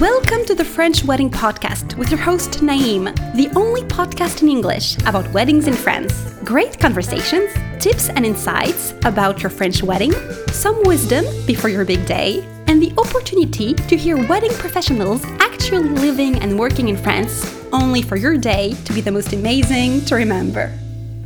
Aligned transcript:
Welcome 0.00 0.46
to 0.46 0.54
the 0.54 0.64
French 0.64 1.04
Wedding 1.04 1.28
Podcast 1.28 1.98
with 1.98 2.10
your 2.10 2.18
host 2.18 2.60
Naïm, 2.62 3.14
the 3.34 3.50
only 3.54 3.82
podcast 3.82 4.40
in 4.40 4.48
English 4.48 4.96
about 5.00 5.30
weddings 5.34 5.66
in 5.66 5.74
France. 5.74 6.32
Great 6.44 6.80
conversations, 6.80 7.50
tips 7.78 8.08
and 8.08 8.24
insights 8.24 8.92
about 9.04 9.42
your 9.42 9.50
French 9.50 9.82
wedding, 9.82 10.12
some 10.48 10.82
wisdom 10.84 11.26
before 11.46 11.68
your 11.68 11.84
big 11.84 12.06
day, 12.06 12.42
and 12.68 12.82
the 12.82 12.90
opportunity 12.96 13.74
to 13.74 13.94
hear 13.94 14.16
wedding 14.28 14.52
professionals 14.54 15.26
actually 15.40 15.90
living 15.90 16.36
and 16.36 16.58
working 16.58 16.88
in 16.88 16.96
France, 16.96 17.62
only 17.74 18.00
for 18.00 18.16
your 18.16 18.38
day 18.38 18.72
to 18.86 18.94
be 18.94 19.02
the 19.02 19.12
most 19.12 19.34
amazing 19.34 20.02
to 20.06 20.14
remember. 20.14 20.68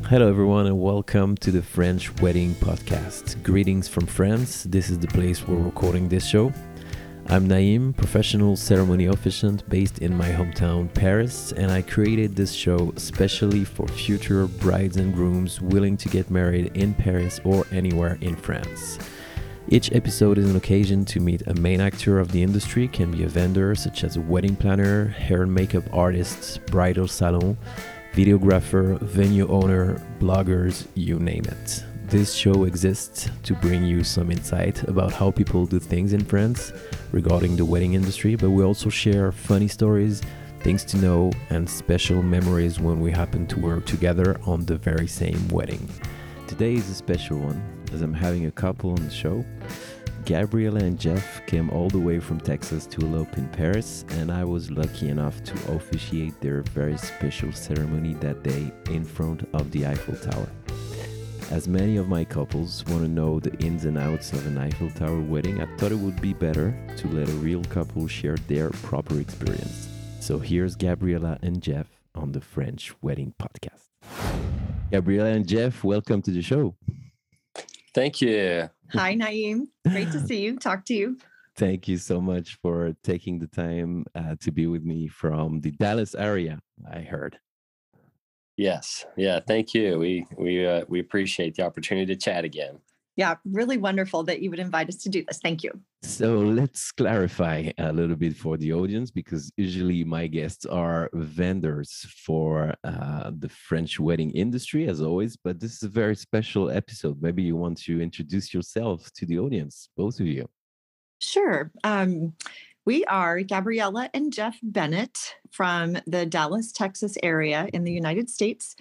Hello, 0.09 0.29
everyone, 0.29 0.67
and 0.67 0.81
welcome 0.81 1.37
to 1.37 1.53
the 1.53 1.63
French 1.63 2.13
Wedding 2.21 2.55
Podcast. 2.55 3.41
Greetings 3.45 3.87
from 3.87 4.07
France. 4.07 4.65
This 4.65 4.91
is 4.91 4.99
the 4.99 5.07
place 5.07 5.47
we're 5.47 5.55
recording 5.55 6.09
this 6.09 6.27
show. 6.27 6.53
I'm 7.29 7.49
Naïm, 7.49 7.97
professional 7.97 8.55
ceremony 8.55 9.07
officiant 9.07 9.69
based 9.69 9.99
in 9.99 10.17
my 10.17 10.29
hometown, 10.29 10.95
Paris, 10.95 11.51
and 11.51 11.73
I 11.73 11.83
created 11.83 12.37
this 12.37 12.53
show 12.53 12.93
especially 12.95 13.65
for 13.65 13.89
future 13.89 14.47
brides 14.47 14.97
and 14.97 15.13
grooms 15.13 15.61
willing 15.61 15.97
to 15.97 16.09
get 16.09 16.31
married 16.31 16.71
in 16.75 16.95
Paris 16.95 17.41
or 17.43 17.67
anywhere 17.73 18.17
in 18.21 18.37
France. 18.37 19.01
Each 19.69 19.91
episode 19.91 20.39
is 20.39 20.49
an 20.49 20.55
occasion 20.55 21.05
to 21.07 21.19
meet 21.19 21.45
a 21.49 21.55
main 21.55 21.81
actor 21.81 22.21
of 22.21 22.31
the 22.31 22.45
industry, 22.45 22.87
can 22.87 23.11
be 23.11 23.25
a 23.25 23.29
vendor 23.29 23.75
such 23.75 24.05
as 24.05 24.15
a 24.15 24.21
wedding 24.21 24.55
planner, 24.55 25.07
hair 25.07 25.43
and 25.43 25.53
makeup 25.53 25.83
artist, 25.93 26.65
bridal 26.67 27.09
salon, 27.09 27.59
videographer, 28.13 29.01
venue 29.01 29.49
owner, 29.49 30.01
bloggers, 30.21 30.87
you 30.95 31.19
name 31.19 31.45
it. 31.47 31.83
This 32.09 32.35
show 32.35 32.63
exists 32.65 33.29
to 33.43 33.55
bring 33.55 33.85
you 33.85 34.05
some 34.05 34.31
insight 34.31 34.81
about 34.85 35.13
how 35.13 35.33
people 35.33 35.67
do 35.67 35.81
things 35.81 36.13
in 36.13 36.25
France 36.25 36.73
regarding 37.11 37.57
the 37.57 37.65
wedding 37.65 37.95
industry, 37.95 38.37
but 38.37 38.51
we 38.51 38.63
also 38.63 38.89
share 38.89 39.33
funny 39.33 39.67
stories, 39.67 40.23
things 40.61 40.85
to 40.85 40.99
know, 40.99 41.33
and 41.51 41.69
special 41.69 42.23
memories 42.23 42.79
when 42.79 43.01
we 43.01 43.11
happen 43.11 43.45
to 43.49 43.59
work 43.59 43.87
together 43.87 44.41
on 44.47 44.65
the 44.65 44.77
very 44.77 45.09
same 45.09 45.49
wedding. 45.49 45.89
Today 46.47 46.75
is 46.75 46.89
a 46.89 46.95
special 46.95 47.39
one 47.39 47.61
as 47.93 48.03
I'm 48.03 48.15
having 48.15 48.47
a 48.47 48.53
couple 48.53 48.91
on 48.91 49.05
the 49.05 49.11
show. 49.11 49.45
Gabriella 50.25 50.85
and 50.85 51.01
Jeff 51.01 51.45
came 51.47 51.71
all 51.71 51.91
the 51.91 51.99
way 51.99 52.21
from 52.21 52.39
Texas 52.39 52.87
to 52.87 53.01
elope 53.01 53.37
in 53.37 53.49
Paris, 53.49 54.05
and 54.11 54.31
I 54.31 54.45
was 54.45 54.71
lucky 54.71 55.09
enough 55.09 55.43
to 55.43 55.73
officiate 55.73 56.41
their 56.41 56.63
very 56.63 56.99
special 56.99 57.51
ceremony 57.51 58.15
that 58.15 58.45
day 58.45 58.73
in 58.91 59.05
front 59.05 59.43
of 59.55 59.73
the 59.73 59.89
Eiffel 59.89 60.15
Tower. 60.15 60.49
As 61.51 61.69
many 61.69 61.97
of 61.97 62.09
my 62.09 62.25
couples 62.25 62.85
want 62.87 63.03
to 63.03 63.09
know 63.09 63.39
the 63.39 63.55
ins 63.65 63.85
and 63.85 63.97
outs 63.97 64.33
of 64.33 64.45
an 64.49 64.59
Eiffel 64.59 64.91
Tower 64.91 65.21
wedding, 65.21 65.61
I 65.61 65.77
thought 65.77 65.93
it 65.93 65.99
would 65.99 66.21
be 66.21 66.35
better 66.35 66.77
to 66.97 67.09
let 67.09 67.29
a 67.29 67.33
real 67.33 67.63
couple 67.65 68.09
share 68.09 68.37
their 68.49 68.71
proper 68.71 69.21
experience. 69.21 69.89
So 70.19 70.41
here's 70.41 70.75
Gabriella 70.75 71.39
and 71.43 71.63
Jeff 71.63 71.87
on 72.17 72.33
the 72.33 72.41
French 72.41 72.93
Wedding 73.01 73.33
Podcast. 73.39 73.85
Gabriella 74.91 75.31
and 75.31 75.47
Jeff, 75.47 75.85
welcome 75.85 76.21
to 76.23 76.33
the 76.33 76.43
show. 76.43 76.75
Thank 77.95 78.21
you. 78.21 78.69
Hi, 78.91 79.15
Naïm. 79.15 79.69
Great 79.89 80.11
to 80.11 80.27
see 80.27 80.43
you, 80.43 80.59
talk 80.59 80.85
to 80.87 80.95
you. 80.95 81.17
Thank 81.55 81.87
you 81.87 81.97
so 81.97 82.21
much 82.21 82.59
for 82.61 82.97
taking 83.05 83.39
the 83.39 83.47
time 83.47 84.05
uh, 84.17 84.35
to 84.41 84.51
be 84.51 84.67
with 84.67 84.83
me 84.83 85.07
from 85.07 85.61
the 85.61 85.71
Dallas 85.71 86.17
area, 86.17 86.59
I 86.93 87.03
heard. 87.03 87.39
Yes. 88.57 89.05
Yeah. 89.17 89.41
Thank 89.47 89.75
you. 89.75 89.99
We 89.99 90.27
we 90.37 90.67
uh, 90.67 90.85
we 90.89 91.01
appreciate 91.01 91.55
the 91.57 91.63
opportunity 91.63 92.15
to 92.15 92.21
chat 92.21 92.45
again. 92.45 92.79
Yeah, 93.17 93.37
really 93.47 93.79
wonderful 93.79 94.25
that 94.25 94.43
you 94.43 94.51
would 94.51 94.59
invite 94.59 94.91
us 94.91 94.97
to 94.97 95.09
do 95.09 95.25
this. 95.27 95.39
Thank 95.39 95.63
you. 95.63 95.73
So 96.03 96.39
let's 96.39 96.93
clarify 96.93 97.71
a 97.79 97.91
little 97.91 98.15
bit 98.15 98.37
for 98.37 98.59
the 98.59 98.75
audience 98.75 99.11
because 99.11 99.51
usually 99.57 100.05
my 100.05 100.27
guests 100.27 100.67
are 100.67 101.09
vendors 101.15 102.07
for 102.27 102.75
uh, 102.85 103.31
the 103.39 103.49
French 103.49 103.99
wedding 103.99 104.33
industry, 104.33 104.87
as 104.87 105.01
always. 105.01 105.35
But 105.35 105.61
this 105.61 105.77
is 105.77 105.83
a 105.85 105.89
very 105.89 106.15
special 106.15 106.71
episode. 106.71 107.23
Maybe 107.23 107.43
you 107.43 107.57
want 107.57 107.79
to 107.85 108.03
introduce 108.03 108.53
yourself 108.53 109.11
to 109.15 109.25
the 109.25 109.39
audience, 109.39 109.89
both 109.97 110.21
of 110.21 110.27
you. 110.27 110.47
Sure. 111.19 111.73
Um, 111.85 112.35
we 112.87 113.05
are 113.07 113.43
Gabriella 113.43 114.09
and 114.15 114.33
Jeff 114.33 114.57
Bennett 114.63 115.35
from 115.51 115.99
the 116.07 116.25
Dallas, 116.25 116.71
Texas 116.71 117.19
area 117.23 117.69
in 117.73 117.83
the 117.83 117.93
United 117.93 118.31
States. 118.31 118.77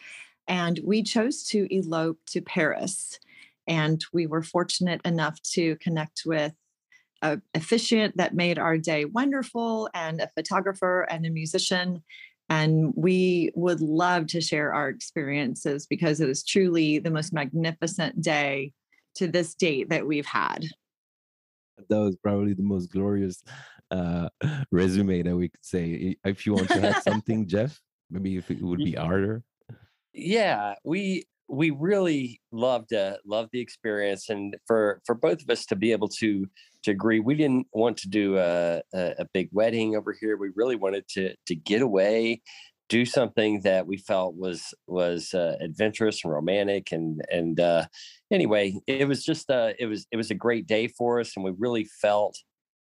And 0.47 0.79
we 0.83 1.01
chose 1.01 1.43
to 1.45 1.67
elope 1.75 2.19
to 2.27 2.39
Paris. 2.39 3.19
And 3.67 4.05
we 4.13 4.27
were 4.27 4.43
fortunate 4.43 5.01
enough 5.03 5.41
to 5.53 5.75
connect 5.77 6.21
with 6.23 6.53
a 7.23 7.41
officiant 7.55 8.15
that 8.17 8.35
made 8.35 8.59
our 8.59 8.77
day 8.77 9.05
wonderful 9.05 9.89
and 9.95 10.21
a 10.21 10.29
photographer 10.35 11.07
and 11.09 11.25
a 11.25 11.31
musician. 11.31 12.03
And 12.47 12.93
we 12.95 13.51
would 13.55 13.81
love 13.81 14.27
to 14.27 14.41
share 14.41 14.71
our 14.71 14.87
experiences 14.87 15.87
because 15.87 16.21
it 16.21 16.27
was 16.27 16.43
truly 16.43 16.99
the 16.99 17.09
most 17.09 17.33
magnificent 17.33 18.21
day 18.21 18.73
to 19.15 19.27
this 19.27 19.55
date 19.55 19.89
that 19.89 20.05
we've 20.05 20.27
had. 20.27 20.65
That 21.89 21.99
was 21.99 22.15
probably 22.17 22.53
the 22.53 22.63
most 22.63 22.91
glorious 22.91 23.43
uh, 23.91 24.29
resume 24.71 25.21
that 25.21 25.35
we 25.35 25.49
could 25.49 25.65
say. 25.65 26.15
If 26.23 26.45
you 26.45 26.53
want 26.53 26.69
to 26.69 26.89
add 26.89 27.03
something, 27.03 27.47
Jeff, 27.47 27.79
maybe 28.09 28.37
if 28.37 28.51
it 28.51 28.61
would 28.61 28.79
be 28.79 28.93
harder. 28.93 29.43
Yeah, 30.13 30.75
we 30.83 31.25
we 31.47 31.69
really 31.69 32.41
loved 32.51 32.93
uh, 32.93 33.17
loved 33.25 33.49
the 33.51 33.59
experience, 33.59 34.29
and 34.29 34.55
for 34.65 35.01
for 35.05 35.15
both 35.15 35.41
of 35.41 35.49
us 35.49 35.65
to 35.67 35.75
be 35.75 35.91
able 35.91 36.07
to 36.09 36.47
to 36.83 36.91
agree, 36.91 37.19
we 37.19 37.35
didn't 37.35 37.67
want 37.73 37.97
to 37.97 38.07
do 38.07 38.37
a, 38.37 38.81
a, 38.93 39.15
a 39.19 39.25
big 39.33 39.49
wedding 39.51 39.95
over 39.95 40.15
here. 40.19 40.37
We 40.37 40.51
really 40.55 40.75
wanted 40.75 41.07
to 41.09 41.35
to 41.47 41.55
get 41.55 41.81
away, 41.81 42.41
do 42.89 43.05
something 43.05 43.61
that 43.61 43.87
we 43.87 43.97
felt 43.97 44.35
was 44.35 44.73
was 44.87 45.33
uh, 45.33 45.57
adventurous 45.61 46.23
and 46.23 46.33
romantic, 46.33 46.91
and 46.91 47.21
and 47.31 47.59
uh, 47.59 47.85
anyway, 48.31 48.75
it 48.87 49.07
was 49.07 49.23
just 49.23 49.49
uh, 49.49 49.73
it 49.79 49.85
was 49.85 50.07
it 50.11 50.17
was 50.17 50.31
a 50.31 50.35
great 50.35 50.67
day 50.67 50.87
for 50.87 51.19
us, 51.19 51.33
and 51.35 51.43
we 51.45 51.51
really 51.57 51.85
felt 52.01 52.37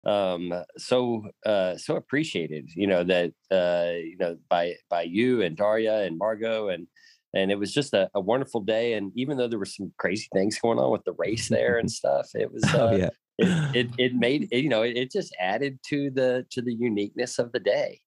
um 0.05 0.51
so 0.77 1.23
uh 1.45 1.77
so 1.77 1.95
appreciated 1.95 2.69
you 2.75 2.87
know 2.87 3.03
that 3.03 3.31
uh 3.51 3.91
you 3.95 4.17
know 4.17 4.35
by 4.49 4.73
by 4.89 5.03
you 5.03 5.41
and 5.41 5.55
daria 5.55 6.01
and 6.01 6.17
margot 6.17 6.69
and 6.69 6.87
and 7.33 7.51
it 7.51 7.59
was 7.59 7.73
just 7.73 7.93
a, 7.93 8.09
a 8.15 8.19
wonderful 8.19 8.61
day 8.61 8.93
and 8.93 9.11
even 9.15 9.37
though 9.37 9.47
there 9.47 9.59
were 9.59 9.65
some 9.65 9.91
crazy 9.97 10.27
things 10.33 10.57
going 10.59 10.79
on 10.79 10.91
with 10.91 11.03
the 11.05 11.13
race 11.13 11.49
there 11.49 11.77
and 11.77 11.91
stuff 11.99 12.27
it 12.33 12.51
was 12.51 12.63
Oh 12.73 12.87
uh 12.87 12.97
yeah. 12.97 13.09
it, 13.37 13.47
it 13.75 13.87
it 13.97 14.15
made 14.15 14.47
it, 14.51 14.63
you 14.63 14.69
know 14.69 14.81
it, 14.81 14.97
it 14.97 15.11
just 15.11 15.35
added 15.39 15.79
to 15.87 16.09
the 16.09 16.45
to 16.49 16.61
the 16.61 16.73
uniqueness 16.73 17.37
of 17.37 17.51
the 17.51 17.59
day 17.59 17.99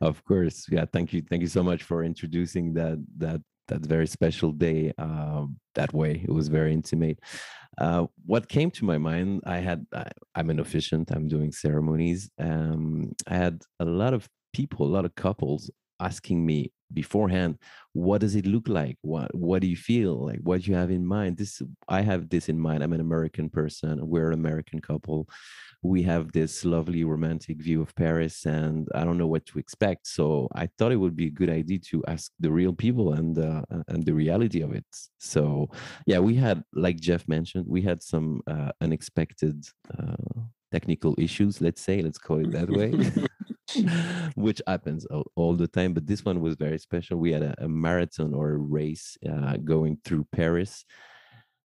of 0.00 0.24
course 0.24 0.66
yeah 0.70 0.84
thank 0.92 1.12
you 1.12 1.22
thank 1.28 1.42
you 1.42 1.48
so 1.48 1.62
much 1.62 1.82
for 1.82 2.04
introducing 2.04 2.74
that 2.74 3.04
that 3.18 3.40
that 3.68 3.80
very 3.80 4.06
special 4.06 4.52
day 4.52 4.92
um, 4.98 5.56
that 5.74 5.92
way. 5.92 6.22
It 6.22 6.32
was 6.32 6.48
very 6.48 6.72
intimate. 6.72 7.18
Uh, 7.78 8.06
what 8.24 8.48
came 8.48 8.70
to 8.70 8.84
my 8.84 8.96
mind 8.96 9.42
i 9.46 9.56
had 9.56 9.84
I, 9.92 10.08
i'm 10.36 10.48
an 10.48 10.60
officiant 10.60 11.10
i'm 11.10 11.26
doing 11.26 11.50
ceremonies 11.50 12.30
um, 12.38 13.10
i 13.26 13.34
had 13.34 13.62
a 13.80 13.84
lot 13.84 14.14
of 14.14 14.28
people 14.52 14.86
a 14.86 14.94
lot 14.96 15.04
of 15.04 15.12
couples 15.16 15.72
asking 15.98 16.46
me 16.46 16.70
beforehand 16.94 17.58
what 17.92 18.20
does 18.20 18.34
it 18.34 18.46
look 18.46 18.68
like 18.68 18.96
what 19.02 19.32
what 19.34 19.60
do 19.60 19.68
you 19.68 19.76
feel 19.76 20.26
like 20.26 20.40
what 20.42 20.62
do 20.62 20.70
you 20.70 20.76
have 20.76 20.90
in 20.90 21.06
mind 21.06 21.36
this 21.36 21.62
i 21.88 22.00
have 22.00 22.28
this 22.28 22.48
in 22.48 22.58
mind 22.58 22.82
i'm 22.82 22.92
an 22.92 23.00
american 23.00 23.48
person 23.48 23.98
we're 24.06 24.28
an 24.28 24.34
american 24.34 24.80
couple 24.80 25.28
we 25.84 26.02
have 26.02 26.32
this 26.32 26.64
lovely 26.64 27.04
romantic 27.04 27.60
view 27.60 27.82
of 27.82 27.94
Paris, 27.94 28.46
and 28.46 28.88
I 28.94 29.04
don't 29.04 29.18
know 29.18 29.26
what 29.26 29.44
to 29.46 29.58
expect. 29.58 30.06
So 30.06 30.48
I 30.54 30.66
thought 30.66 30.92
it 30.92 30.96
would 30.96 31.14
be 31.14 31.26
a 31.26 31.30
good 31.30 31.50
idea 31.50 31.78
to 31.90 32.02
ask 32.08 32.32
the 32.40 32.50
real 32.50 32.72
people 32.72 33.12
and 33.12 33.38
uh, 33.38 33.62
and 33.88 34.02
the 34.04 34.14
reality 34.14 34.62
of 34.62 34.72
it. 34.72 34.86
So 35.18 35.68
yeah, 36.06 36.20
we 36.20 36.34
had, 36.34 36.64
like 36.72 36.96
Jeff 36.96 37.28
mentioned, 37.28 37.66
we 37.68 37.82
had 37.82 38.02
some 38.02 38.40
uh, 38.46 38.72
unexpected 38.80 39.66
uh, 39.96 40.40
technical 40.72 41.14
issues. 41.18 41.60
Let's 41.60 41.82
say, 41.82 42.00
let's 42.00 42.18
call 42.18 42.40
it 42.40 42.50
that 42.52 42.70
way. 42.70 42.90
which 44.34 44.60
happens 44.66 45.04
all, 45.06 45.26
all, 45.36 45.54
the 45.54 45.68
time 45.68 45.92
but 45.92 46.06
this 46.06 46.24
one 46.24 46.40
was 46.40 46.56
very 46.56 46.78
special. 46.78 47.18
We 47.18 47.32
had 47.32 47.42
a, 47.42 47.54
a 47.58 47.68
marathon 47.68 48.34
or 48.34 48.50
a 48.50 48.58
race 48.58 49.16
uh, 49.28 49.56
going 49.58 49.98
through 50.04 50.26
paris 50.32 50.84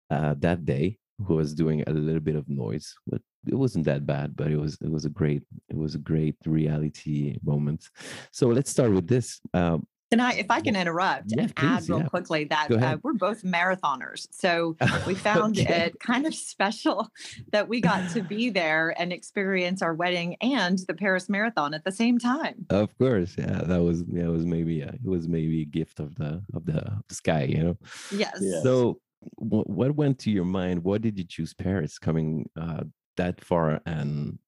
uh, 0.09 0.35
that 0.39 0.65
day. 0.65 0.97
Who 1.25 1.33
was 1.33 1.55
doing 1.55 1.83
a 1.87 1.91
little 1.91 2.19
bit 2.19 2.35
of 2.35 2.47
noise 2.47 2.93
but 3.07 3.21
it 3.47 3.55
wasn't 3.55 3.85
that 3.85 4.05
bad 4.05 4.35
but 4.35 4.51
it 4.51 4.57
was 4.57 4.77
it 4.81 4.91
was 4.91 5.05
a 5.05 5.09
great 5.09 5.41
it 5.67 5.75
was 5.75 5.95
a 5.95 5.99
great 5.99 6.35
reality 6.45 7.39
moment. 7.43 7.89
So 8.31 8.49
let's 8.49 8.69
start 8.69 8.91
with 8.91 9.07
this. 9.07 9.39
Um, 9.51 9.87
Can 10.11 10.21
I, 10.21 10.33
if 10.35 10.49
I 10.49 10.61
can 10.61 10.75
interrupt 10.77 11.25
Yeah, 11.27 11.41
and 11.43 11.53
add 11.57 11.89
real 11.89 11.99
yeah. 11.99 12.07
quickly 12.07 12.45
that 12.45 12.71
uh, 12.71 12.97
we're 13.03 13.13
both 13.13 13.43
marathoners. 13.43 14.25
So 14.31 14.77
we 15.05 15.15
found 15.29 15.59
Okay. 15.59 15.87
it 15.87 15.99
kind 15.99 16.25
of 16.25 16.33
special 16.33 17.09
that 17.51 17.67
we 17.67 17.81
got 17.81 18.09
to 18.11 18.21
be 18.21 18.49
there 18.49 18.95
and 18.97 19.11
experience 19.11 19.81
our 19.81 19.93
wedding 19.93 20.37
and 20.41 20.79
the 20.87 20.93
Paris 20.93 21.27
Marathon 21.27 21.73
at 21.73 21.83
the 21.83 21.91
same 21.91 22.19
time. 22.19 22.65
Of 22.69 22.97
course, 22.97 23.35
yeah, 23.37 23.63
that 23.63 23.81
was 23.81 24.03
yeah, 24.11 24.27
was 24.27 24.45
maybe 24.45 24.81
uh, 24.81 24.91
it 24.93 25.03
was 25.03 25.27
maybe 25.27 25.61
a 25.63 25.65
gift 25.65 25.99
of 25.99 26.15
the 26.15 26.41
of 26.53 26.65
the, 26.65 26.77
of 26.85 27.03
the 27.09 27.15
sky, 27.15 27.43
you 27.43 27.61
know. 27.63 27.77
Yes. 28.11 28.37
Yeah. 28.39 28.61
So, 28.63 29.01
wh- 29.35 29.67
what 29.67 29.95
went 29.95 30.19
to 30.19 30.31
your 30.31 30.45
mind? 30.45 30.83
What 30.85 31.01
did 31.01 31.17
you 31.17 31.25
choose 31.25 31.53
Paris, 31.53 31.99
coming 31.99 32.49
uh, 32.55 32.83
that 33.17 33.43
far 33.43 33.81
and 33.85 34.39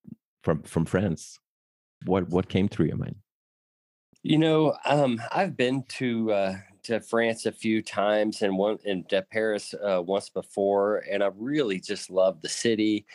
from 0.44 0.64
from 0.64 0.86
France? 0.86 1.38
what 2.06 2.30
what 2.30 2.48
came 2.48 2.70
through 2.70 2.86
your 2.86 2.96
mind? 2.98 3.18
You 4.24 4.38
know, 4.38 4.76
um, 4.86 5.22
I've 5.32 5.56
been 5.56 5.84
to 6.00 6.32
uh, 6.32 6.56
to 6.84 7.00
France 7.00 7.46
a 7.46 7.52
few 7.52 7.82
times 7.82 8.42
and 8.42 8.58
one 8.58 8.78
to 9.10 9.22
Paris 9.32 9.74
uh, 9.74 10.02
once 10.02 10.30
before, 10.30 10.98
and 11.10 11.24
I 11.24 11.30
really 11.36 11.80
just 11.80 12.10
love 12.10 12.42
the 12.42 12.50
city. 12.50 13.06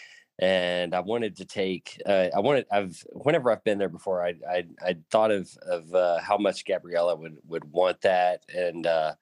And 0.40 0.94
I 0.94 1.00
wanted 1.00 1.36
to 1.36 1.44
take. 1.44 2.00
Uh, 2.06 2.28
I 2.34 2.40
wanted. 2.40 2.66
I've 2.72 3.04
whenever 3.12 3.52
I've 3.52 3.62
been 3.64 3.78
there 3.78 3.88
before, 3.90 4.24
I 4.24 4.34
I 4.50 4.64
I 4.82 4.96
thought 5.10 5.30
of 5.30 5.54
of 5.62 5.94
uh, 5.94 6.20
how 6.20 6.38
much 6.38 6.64
Gabriella 6.64 7.14
would 7.16 7.36
would 7.46 7.64
want 7.70 8.00
that, 8.00 8.42
and 8.52 8.86
uh, 8.86 9.12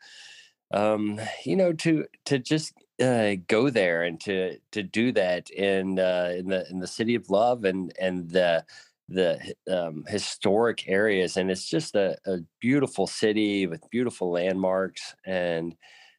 um, 0.73 1.21
you 1.45 1.57
know, 1.57 1.73
to 1.73 2.07
to 2.27 2.39
just 2.39 2.73
uh, 3.01 3.35
go 3.47 3.71
there 3.71 4.03
and 4.03 4.21
to 4.23 4.57
to 4.73 4.83
do 4.83 5.13
that 5.13 5.51
in 5.51 5.99
uh, 5.99 6.33
in 6.37 6.49
the 6.49 6.67
in 6.71 6.79
the 6.81 6.87
city 6.87 7.15
of 7.15 7.29
love 7.31 7.65
and 7.65 7.93
and 8.01 8.31
the 8.31 8.65
the 9.13 9.55
um, 9.71 10.05
historic 10.09 10.89
areas, 10.89 11.37
and 11.37 11.51
it's 11.51 11.69
just 11.69 11.95
a, 11.95 12.17
a, 12.27 12.39
beautiful 12.61 13.07
city 13.07 13.67
with 13.67 13.89
beautiful 13.91 14.31
landmarks, 14.31 15.15
and 15.27 15.77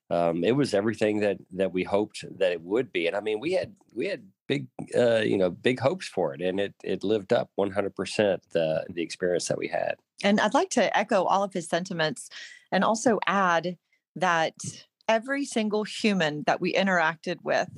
um, 0.10 0.44
it 0.44 0.52
was 0.52 0.74
everything 0.74 1.20
that 1.22 1.38
that 1.52 1.74
we 1.74 1.84
hoped 1.84 2.24
that 2.38 2.52
it 2.52 2.62
would 2.62 2.92
be. 2.92 3.08
And 3.08 3.16
I 3.16 3.22
mean, 3.22 3.40
we 3.40 3.54
had 3.54 3.74
we 3.94 4.08
had 4.08 4.24
big 4.48 4.68
uh, 4.96 5.20
you 5.20 5.38
know 5.38 5.50
big 5.50 5.80
hopes 5.80 6.08
for 6.08 6.34
it, 6.34 6.42
and 6.42 6.60
it 6.60 6.74
it 6.84 7.04
lived 7.04 7.34
up 7.34 7.50
100 7.56 7.96
percent 7.96 8.44
the 8.52 8.86
the 8.90 9.02
experience 9.02 9.48
that 9.48 9.58
we 9.58 9.68
had. 9.68 9.96
And 10.24 10.40
I'd 10.40 10.54
like 10.54 10.70
to 10.72 10.96
echo 10.98 11.24
all 11.24 11.44
of 11.44 11.54
his 11.54 11.68
sentiments, 11.68 12.30
and 12.72 12.84
also 12.84 13.20
add 13.28 13.78
that 14.16 14.54
every 15.08 15.46
single 15.46 15.84
human 15.84 16.44
that 16.46 16.62
we 16.62 16.74
interacted 16.74 17.38
with, 17.44 17.70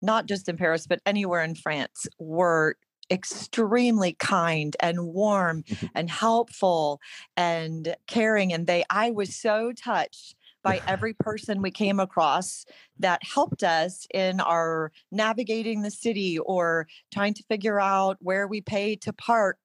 not 0.00 0.26
just 0.26 0.48
in 0.48 0.56
Paris, 0.56 0.86
but 0.86 1.00
anywhere 1.04 1.42
in 1.42 1.54
France, 1.54 2.06
were 2.18 2.76
extremely 3.10 4.12
kind 4.14 4.76
and 4.80 5.06
warm 5.06 5.62
mm-hmm. 5.62 5.86
and 5.94 6.10
helpful 6.10 7.00
and 7.36 7.94
caring 8.06 8.52
and 8.52 8.66
they 8.66 8.84
i 8.90 9.10
was 9.10 9.34
so 9.34 9.72
touched 9.72 10.34
by 10.66 10.82
every 10.88 11.14
person 11.14 11.62
we 11.62 11.70
came 11.70 12.00
across 12.00 12.66
that 12.98 13.20
helped 13.22 13.62
us 13.62 14.06
in 14.12 14.40
our 14.40 14.90
navigating 15.12 15.82
the 15.82 15.90
city 15.90 16.38
or 16.40 16.88
trying 17.14 17.32
to 17.34 17.42
figure 17.44 17.80
out 17.80 18.16
where 18.20 18.48
we 18.48 18.60
pay 18.60 18.96
to 18.96 19.12
park 19.12 19.58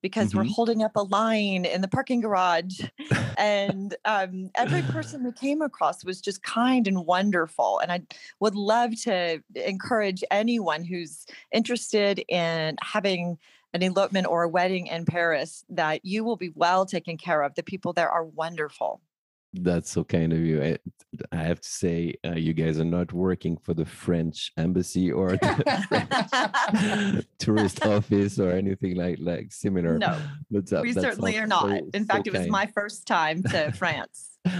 because 0.00 0.28
mm-hmm. 0.28 0.38
we're 0.38 0.44
holding 0.44 0.82
up 0.82 0.96
a 0.96 1.02
line 1.02 1.66
in 1.66 1.82
the 1.82 1.88
parking 1.88 2.22
garage. 2.22 2.80
and 3.38 3.94
um, 4.06 4.50
every 4.54 4.80
person 4.82 5.24
we 5.24 5.32
came 5.32 5.60
across 5.60 6.04
was 6.04 6.22
just 6.22 6.42
kind 6.42 6.88
and 6.88 7.04
wonderful. 7.04 7.78
And 7.80 7.92
I 7.92 8.00
would 8.40 8.54
love 8.54 8.98
to 9.02 9.42
encourage 9.54 10.24
anyone 10.30 10.84
who's 10.84 11.26
interested 11.52 12.24
in 12.28 12.76
having 12.82 13.36
an 13.74 13.82
elopement 13.82 14.26
or 14.26 14.44
a 14.44 14.48
wedding 14.48 14.86
in 14.86 15.04
Paris 15.04 15.64
that 15.68 16.02
you 16.02 16.24
will 16.24 16.36
be 16.36 16.50
well 16.54 16.86
taken 16.86 17.18
care 17.18 17.42
of. 17.42 17.54
The 17.56 17.62
people 17.62 17.92
there 17.92 18.08
are 18.08 18.24
wonderful. 18.24 19.02
That's 19.52 19.90
so 19.90 20.04
kind 20.04 20.32
of 20.32 20.40
you. 20.40 20.62
I, 20.62 20.76
I 21.32 21.44
have 21.44 21.60
to 21.60 21.68
say, 21.68 22.14
uh, 22.24 22.34
you 22.34 22.52
guys 22.52 22.78
are 22.78 22.84
not 22.84 23.12
working 23.12 23.56
for 23.56 23.74
the 23.74 23.86
French 23.86 24.52
embassy 24.56 25.10
or 25.10 25.30
the 25.36 27.26
tourist 27.38 27.84
office 27.84 28.38
or 28.38 28.52
anything 28.52 28.96
like 28.96 29.18
like 29.20 29.52
similar. 29.52 29.98
No, 29.98 30.18
but, 30.50 30.72
uh, 30.72 30.80
we 30.82 30.92
certainly 30.92 31.38
are 31.38 31.46
not. 31.46 31.68
So, 31.68 31.90
In 31.94 32.04
fact, 32.04 32.26
so 32.26 32.34
it 32.34 32.38
was 32.38 32.48
my 32.48 32.66
first 32.66 33.06
time 33.06 33.42
to 33.44 33.72
France. 33.72 34.32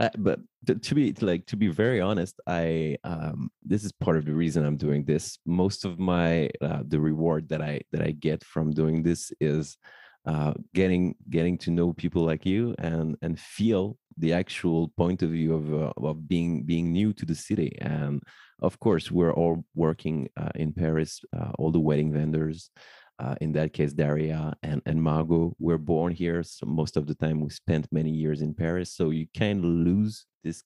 Uh, 0.00 0.08
but 0.18 0.38
to, 0.66 0.76
to, 0.76 0.94
be 0.94 1.12
like 1.20 1.44
to 1.46 1.56
be 1.56 1.66
very 1.66 2.00
honest, 2.00 2.40
I 2.46 2.96
um, 3.02 3.50
this 3.64 3.82
is 3.82 3.90
part 3.90 4.16
of 4.16 4.24
the 4.24 4.32
reason 4.32 4.64
I'm 4.64 4.76
doing 4.76 5.04
this. 5.04 5.38
Most 5.44 5.84
of 5.84 5.98
my 5.98 6.50
uh, 6.60 6.82
the 6.86 7.00
reward 7.00 7.48
that 7.48 7.60
I 7.60 7.80
that 7.90 8.02
I 8.02 8.12
get 8.12 8.44
from 8.44 8.70
doing 8.70 9.02
this 9.02 9.32
is 9.40 9.76
uh, 10.24 10.54
getting 10.74 11.14
getting 11.30 11.56
to 11.58 11.70
know 11.70 11.92
people 11.92 12.22
like 12.22 12.44
you 12.44 12.74
and 12.78 13.16
and 13.22 13.40
feel 13.40 13.96
the 14.18 14.32
actual 14.32 14.88
point 14.96 15.22
of 15.22 15.30
view 15.30 15.54
of 15.54 15.72
uh, 15.72 15.92
of 15.96 16.28
being 16.28 16.64
being 16.64 16.92
new 16.92 17.12
to 17.12 17.24
the 17.24 17.34
city. 17.34 17.76
And 17.80 18.22
of 18.60 18.78
course 18.80 19.10
we're 19.10 19.32
all 19.32 19.64
working 19.74 20.28
uh, 20.36 20.50
in 20.54 20.72
paris 20.72 21.20
uh, 21.36 21.52
all 21.58 21.70
the 21.70 21.80
wedding 21.80 22.12
vendors 22.12 22.70
uh, 23.18 23.34
in 23.40 23.52
that 23.52 23.72
case 23.72 23.92
daria 23.92 24.54
and 24.62 24.80
and 24.86 25.02
margot 25.02 25.54
were 25.58 25.78
born 25.78 26.12
here 26.12 26.42
so 26.42 26.66
most 26.66 26.96
of 26.96 27.06
the 27.06 27.14
time 27.14 27.40
we 27.40 27.50
spent 27.50 27.86
many 27.92 28.10
years 28.10 28.42
in 28.42 28.54
paris. 28.54 28.92
So 28.92 29.10
you 29.10 29.26
kind 29.36 29.58
of 29.58 29.64
lose 29.64 30.26
this 30.44 30.62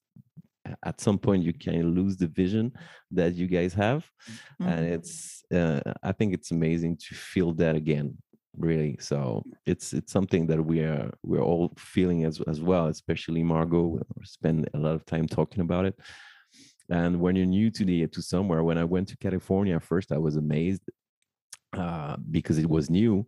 at 0.84 1.00
some 1.00 1.18
point 1.18 1.42
you 1.42 1.52
kind 1.52 1.80
of 1.80 1.86
lose 1.86 2.16
the 2.16 2.28
vision 2.28 2.72
that 3.10 3.34
you 3.34 3.46
guys 3.46 3.74
have. 3.74 4.08
Mm-hmm. 4.60 4.68
and 4.68 4.86
it's 4.86 5.42
uh, 5.52 5.80
i 6.02 6.12
think 6.12 6.32
it's 6.34 6.50
amazing 6.50 6.96
to 7.08 7.14
feel 7.14 7.52
that 7.54 7.76
again 7.76 8.16
really. 8.56 8.96
So 9.00 9.42
it's 9.66 9.92
it's 9.92 10.12
something 10.12 10.46
that 10.46 10.62
we 10.62 10.80
are 10.80 11.10
we're 11.22 11.42
all 11.42 11.72
feeling 11.76 12.24
as 12.24 12.40
as 12.48 12.60
well 12.60 12.86
especially 12.86 13.42
margot 13.42 13.98
we 14.16 14.24
spend 14.24 14.68
a 14.74 14.78
lot 14.78 14.94
of 14.94 15.04
time 15.06 15.26
talking 15.26 15.60
about 15.60 15.84
it. 15.86 15.98
And 16.90 17.20
when 17.20 17.36
you're 17.36 17.46
new 17.46 17.70
to 17.70 17.84
the 17.84 18.06
to 18.08 18.22
somewhere 18.22 18.62
when 18.64 18.78
i 18.78 18.84
went 18.84 19.08
to 19.08 19.16
california 19.16 19.80
first 19.80 20.12
i 20.12 20.18
was 20.18 20.36
amazed 20.36 20.82
uh, 21.74 22.16
because 22.30 22.58
it 22.58 22.68
was 22.68 22.90
new 22.90 23.26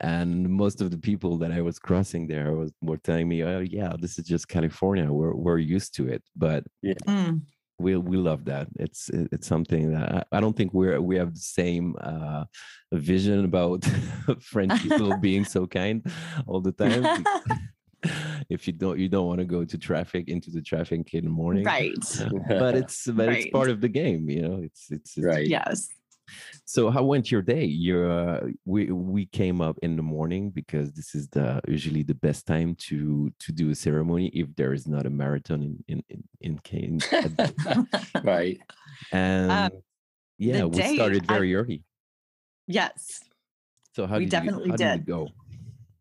and 0.00 0.46
most 0.50 0.82
of 0.82 0.90
the 0.90 0.98
people 0.98 1.38
that 1.38 1.50
i 1.50 1.62
was 1.62 1.78
crossing 1.78 2.26
there 2.26 2.52
was 2.52 2.70
were 2.82 2.98
telling 2.98 3.26
me 3.26 3.42
oh 3.42 3.60
yeah 3.60 3.94
this 3.98 4.18
is 4.18 4.26
just 4.26 4.48
california 4.48 5.10
we're, 5.10 5.34
we're 5.34 5.58
used 5.58 5.94
to 5.94 6.06
it. 6.08 6.22
But 6.36 6.64
yeah. 6.82 7.00
Mm 7.06 7.40
we 7.78 7.96
we 7.96 8.16
love 8.16 8.44
that. 8.46 8.68
It's 8.76 9.10
it's 9.12 9.46
something 9.46 9.92
that 9.92 10.26
I, 10.32 10.40
don't 10.40 10.56
think 10.56 10.72
we're 10.72 11.00
we 11.00 11.16
have 11.16 11.34
the 11.34 11.40
same 11.40 11.94
uh, 12.00 12.44
vision 12.92 13.44
about 13.44 13.84
French 14.40 14.82
people 14.82 15.16
being 15.20 15.44
so 15.44 15.66
kind 15.66 16.06
all 16.46 16.60
the 16.60 16.72
time. 16.72 17.24
if 18.48 18.66
you 18.66 18.72
don't 18.72 18.98
you 18.98 19.08
don't 19.08 19.26
want 19.26 19.40
to 19.40 19.44
go 19.44 19.64
to 19.64 19.78
traffic 19.78 20.28
into 20.28 20.50
the 20.50 20.62
traffic 20.62 21.12
in 21.14 21.24
the 21.24 21.30
morning, 21.30 21.64
right? 21.64 21.92
but 22.48 22.74
it's 22.74 23.06
but 23.06 23.28
right. 23.28 23.38
it's 23.38 23.50
part 23.50 23.68
of 23.70 23.80
the 23.80 23.88
game, 23.88 24.30
you 24.30 24.42
know. 24.42 24.60
It's 24.62 24.90
it's, 24.90 25.16
it's 25.16 25.26
right. 25.26 25.46
Yes. 25.46 25.88
So 26.64 26.90
how 26.90 27.04
went 27.04 27.30
your 27.30 27.42
day? 27.42 27.64
Your 27.64 28.10
uh, 28.10 28.48
we 28.64 28.90
we 28.90 29.26
came 29.26 29.60
up 29.60 29.78
in 29.82 29.96
the 29.96 30.02
morning 30.02 30.50
because 30.50 30.92
this 30.92 31.14
is 31.14 31.28
the 31.28 31.60
usually 31.68 32.02
the 32.02 32.14
best 32.14 32.46
time 32.46 32.74
to 32.88 33.32
to 33.38 33.52
do 33.52 33.70
a 33.70 33.74
ceremony 33.74 34.28
if 34.28 34.54
there 34.56 34.72
is 34.72 34.86
not 34.86 35.06
a 35.06 35.10
marathon 35.10 35.62
in 35.62 35.84
in 35.88 36.04
in, 36.08 36.24
in 36.40 36.58
Kane. 36.60 37.00
right. 38.22 38.58
And 39.12 39.50
um, 39.50 39.70
yeah, 40.38 40.64
we 40.64 40.94
started 40.94 41.26
very 41.26 41.54
I, 41.54 41.58
early. 41.58 41.84
Yes. 42.66 43.20
So 43.94 44.06
how 44.06 44.18
we 44.18 44.24
did 44.24 44.30
definitely 44.30 44.66
you, 44.66 44.72
how 44.72 44.76
did. 44.76 44.96
did 44.98 45.06
go? 45.06 45.28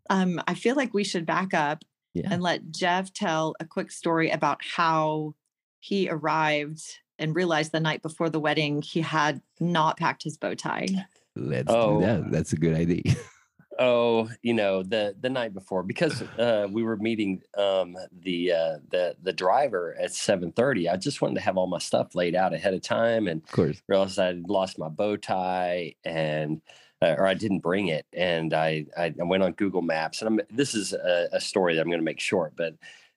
Um, 0.10 0.41
I 0.48 0.53
feel 0.53 0.75
like 0.75 0.94
we 0.94 1.03
should 1.03 1.25
back 1.25 1.53
up 1.53 1.84
yeah. 2.13 2.27
and 2.29 2.41
let 2.41 2.72
Jeff 2.72 3.13
tell 3.13 3.55
a 3.60 3.65
quick 3.65 3.91
story 3.91 4.29
about 4.29 4.60
how 4.63 5.36
he 5.79 6.10
arrived 6.10 7.00
and 7.19 7.36
realized 7.36 7.72
the 7.72 7.79
night 7.79 8.01
before 8.01 8.29
the 8.29 8.39
wedding 8.39 8.81
he 8.81 9.01
had 9.01 9.41
not 9.60 9.98
packed 9.98 10.24
his 10.24 10.38
bow 10.38 10.53
tie. 10.53 10.88
Let's 11.36 11.72
oh. 11.72 12.00
do 12.00 12.05
that. 12.05 12.31
That's 12.31 12.53
a 12.53 12.57
good 12.57 12.75
idea. 12.75 13.15
oh, 13.79 14.29
you 14.41 14.53
know 14.53 14.84
the 14.84 15.15
the 15.19 15.29
night 15.29 15.53
before 15.53 15.84
because 15.84 16.22
uh, 16.22 16.67
we 16.69 16.84
were 16.84 16.98
meeting 16.98 17.41
um, 17.57 17.95
the 18.22 18.51
uh, 18.51 18.77
the 18.89 19.15
the 19.22 19.34
driver 19.34 19.95
at 20.00 20.13
seven 20.13 20.51
thirty. 20.51 20.88
I 20.89 20.98
just 20.98 21.22
wanted 21.22 21.36
to 21.36 21.41
have 21.41 21.57
all 21.57 21.67
my 21.67 21.79
stuff 21.79 22.15
laid 22.15 22.36
out 22.36 22.53
ahead 22.53 22.74
of 22.74 22.81
time, 22.81 23.27
and 23.27 23.43
of 23.43 23.51
course 23.51 23.81
realized 23.88 24.19
I 24.19 24.34
would 24.34 24.50
lost 24.50 24.79
my 24.79 24.89
bow 24.89 25.17
tie 25.17 25.95
and. 26.03 26.62
Uh, 27.01 27.13
or 27.17 27.27
I 27.27 27.34
didn't 27.34 27.60
bring 27.60 27.89
it, 27.89 28.05
and 28.13 28.53
I, 28.53 28.86
I, 28.98 29.13
I 29.19 29.24
went 29.24 29.43
on 29.43 29.51
Google 29.51 29.81
Maps, 29.81 30.22
and 30.22 30.29
I'm, 30.29 30.48
this 30.50 30.74
is 30.74 30.93
a, 30.93 31.27
a 31.34 31.41
story 31.41 31.75
that 31.75 31.81
I'm 31.81 31.89
going 31.89 32.00
to 32.00 32.05
make 32.05 32.22
short, 32.22 32.53
but 32.55 32.75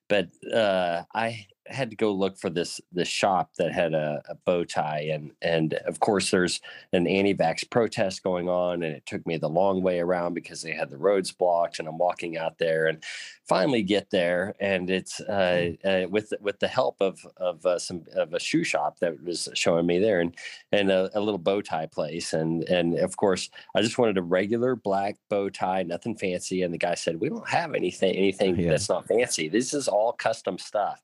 but 0.09 0.27
uh, 0.53 1.03
I 1.15 1.47
had 1.69 1.89
to 1.89 1.95
go 1.95 2.11
look 2.11 2.37
for 2.37 2.49
this 2.49 2.81
this 2.91 3.07
shop 3.07 3.51
that 3.57 3.71
had 3.71 3.93
a, 3.93 4.21
a, 4.29 4.35
bow 4.45 4.63
tie 4.63 5.09
and 5.11 5.31
and 5.41 5.73
of 5.85 5.99
course 5.99 6.31
there's 6.31 6.61
an 6.93 7.05
anti-vax 7.07 7.69
protest 7.69 8.23
going 8.23 8.49
on 8.49 8.83
and 8.83 8.95
it 8.95 9.05
took 9.05 9.25
me 9.27 9.37
the 9.37 9.49
long 9.49 9.81
way 9.81 9.99
around 9.99 10.33
because 10.33 10.61
they 10.61 10.73
had 10.73 10.89
the 10.89 10.97
roads 10.97 11.31
blocked 11.31 11.79
and 11.79 11.87
I'm 11.87 11.97
walking 11.97 12.37
out 12.37 12.57
there 12.57 12.87
and 12.87 13.03
finally 13.47 13.83
get 13.83 14.09
there 14.09 14.55
and 14.59 14.89
it's 14.89 15.19
uh, 15.21 15.71
uh, 15.83 16.07
with 16.09 16.33
with 16.39 16.59
the 16.59 16.67
help 16.67 16.95
of 17.01 17.19
of 17.37 17.65
uh, 17.65 17.79
some 17.79 18.03
of 18.15 18.33
a 18.33 18.39
shoe 18.39 18.63
shop 18.63 18.99
that 18.99 19.21
was 19.23 19.49
showing 19.53 19.85
me 19.85 19.99
there 19.99 20.21
and 20.21 20.35
and 20.71 20.91
a, 20.91 21.09
a, 21.17 21.19
little 21.19 21.39
bow 21.39 21.61
tie 21.61 21.87
place 21.87 22.33
and 22.33 22.63
and 22.63 22.97
of 22.99 23.17
course 23.17 23.49
I 23.75 23.81
just 23.81 23.97
wanted 23.97 24.17
a 24.17 24.23
regular 24.23 24.75
black 24.75 25.17
bow 25.29 25.49
tie 25.49 25.83
nothing 25.83 26.15
fancy 26.15 26.63
and 26.63 26.73
the 26.73 26.77
guy 26.77 26.95
said 26.95 27.19
we 27.19 27.29
don't 27.29 27.47
have 27.49 27.73
anything 27.75 28.15
anything 28.15 28.55
yeah. 28.55 28.69
that's 28.69 28.89
not 28.89 29.07
fancy. 29.07 29.49
This 29.49 29.73
is 29.73 29.87
all 29.87 30.13
custom 30.13 30.57
stuff 30.57 31.01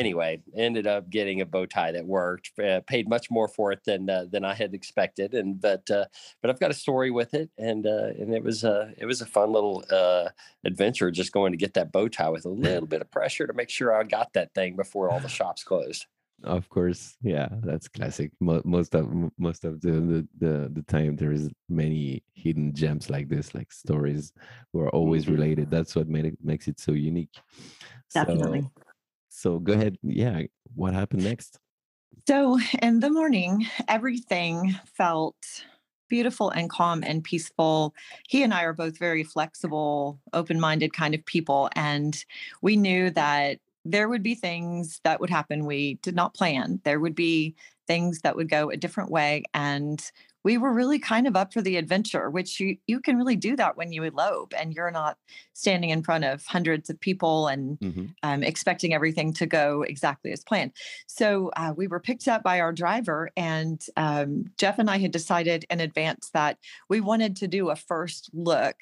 anyway, 0.00 0.42
ended 0.56 0.86
up 0.86 1.10
getting 1.10 1.40
a 1.40 1.46
bow 1.46 1.66
tie 1.66 1.92
that 1.92 2.06
worked. 2.06 2.58
Uh, 2.58 2.80
paid 2.86 3.08
much 3.08 3.30
more 3.30 3.48
for 3.48 3.72
it 3.72 3.84
than 3.84 4.08
uh, 4.10 4.24
than 4.30 4.44
I 4.44 4.54
had 4.54 4.74
expected, 4.74 5.34
and 5.34 5.60
but 5.60 5.90
uh, 5.90 6.06
but 6.40 6.50
I've 6.50 6.60
got 6.60 6.70
a 6.70 6.74
story 6.74 7.10
with 7.10 7.34
it, 7.34 7.50
and 7.58 7.86
uh, 7.86 8.10
and 8.18 8.34
it 8.34 8.42
was 8.42 8.64
uh, 8.64 8.92
it 8.98 9.06
was 9.06 9.20
a 9.20 9.26
fun 9.26 9.52
little 9.52 9.84
uh, 9.90 10.30
adventure 10.64 11.10
just 11.10 11.32
going 11.32 11.52
to 11.52 11.58
get 11.58 11.74
that 11.74 11.92
bow 11.92 12.08
tie 12.08 12.30
with 12.30 12.44
a 12.44 12.50
little 12.50 12.88
bit 12.88 13.00
of 13.02 13.10
pressure 13.10 13.46
to 13.46 13.52
make 13.52 13.70
sure 13.70 13.94
I 13.94 14.04
got 14.04 14.32
that 14.34 14.54
thing 14.54 14.76
before 14.76 15.10
all 15.10 15.20
the 15.20 15.28
shops 15.38 15.64
closed. 15.64 16.06
of 16.44 16.70
course 16.70 17.18
yeah 17.20 17.48
that's 17.60 17.86
classic 17.86 18.32
most 18.40 18.94
of 18.94 19.06
most 19.36 19.62
of 19.62 19.78
the, 19.82 19.90
the 19.90 20.28
the 20.38 20.70
the 20.72 20.82
time 20.84 21.14
there 21.16 21.32
is 21.32 21.50
many 21.68 22.24
hidden 22.32 22.72
gems 22.74 23.10
like 23.10 23.28
this 23.28 23.54
like 23.54 23.70
stories 23.70 24.32
who 24.72 24.80
are 24.80 24.88
always 24.88 25.28
Mhm. 25.28 25.28
related 25.28 25.70
that's 25.70 25.94
what 25.94 26.08
made 26.08 26.24
it 26.24 26.38
makes 26.42 26.66
it 26.66 26.80
so 26.80 26.92
unique 26.92 27.42
Definitely. 28.14 28.62
so, 28.62 28.72
so 29.40 29.58
go 29.58 29.72
ahead 29.72 29.96
yeah 30.02 30.42
what 30.74 30.92
happened 30.92 31.24
next 31.24 31.58
So 32.28 32.58
in 32.82 33.00
the 33.00 33.10
morning, 33.10 33.66
everything 33.88 34.78
felt 34.94 35.36
beautiful 36.08 36.50
and 36.50 36.68
calm 36.68 37.02
and 37.02 37.24
peaceful. 37.24 37.94
He 38.28 38.42
and 38.42 38.52
I 38.52 38.64
are 38.64 38.74
both 38.74 38.98
very 38.98 39.24
flexible, 39.24 40.20
open 40.32 40.60
minded 40.60 40.92
kind 40.92 41.14
of 41.14 41.24
people. 41.24 41.70
And 41.74 42.22
we 42.60 42.76
knew 42.76 43.10
that 43.10 43.58
there 43.84 44.08
would 44.08 44.22
be 44.22 44.34
things 44.34 45.00
that 45.04 45.20
would 45.20 45.30
happen 45.30 45.64
we 45.64 45.94
did 46.02 46.14
not 46.14 46.34
plan. 46.34 46.80
There 46.84 47.00
would 47.00 47.14
be 47.14 47.54
things 47.86 48.20
that 48.20 48.36
would 48.36 48.50
go 48.50 48.70
a 48.70 48.76
different 48.76 49.10
way. 49.10 49.44
And 49.54 49.98
we 50.42 50.56
were 50.58 50.72
really 50.72 50.98
kind 50.98 51.26
of 51.26 51.36
up 51.36 51.52
for 51.52 51.60
the 51.60 51.76
adventure, 51.76 52.30
which 52.30 52.58
you, 52.60 52.76
you 52.86 53.00
can 53.00 53.16
really 53.16 53.36
do 53.36 53.56
that 53.56 53.76
when 53.76 53.92
you 53.92 54.02
elope 54.04 54.54
and 54.58 54.72
you're 54.74 54.90
not 54.90 55.18
standing 55.52 55.90
in 55.90 56.02
front 56.02 56.24
of 56.24 56.44
hundreds 56.46 56.88
of 56.90 56.98
people 57.00 57.46
and 57.48 57.78
Mhm. 57.80 58.14
um, 58.22 58.42
expecting 58.42 58.94
everything 58.94 59.32
to 59.34 59.46
go 59.46 59.82
exactly 59.82 60.32
as 60.32 60.42
planned. 60.42 60.72
So 61.06 61.50
uh, 61.56 61.74
we 61.76 61.86
were 61.86 62.00
picked 62.00 62.28
up 62.28 62.42
by 62.42 62.60
our 62.60 62.72
driver, 62.72 63.30
and 63.36 63.84
um, 63.96 64.46
Jeff 64.58 64.78
and 64.78 64.90
I 64.90 64.98
had 64.98 65.10
decided 65.12 65.64
in 65.70 65.80
advance 65.80 66.30
that 66.30 66.58
we 66.88 67.00
wanted 67.00 67.36
to 67.36 67.48
do 67.48 67.70
a 67.70 67.76
first 67.76 68.30
look. 68.32 68.76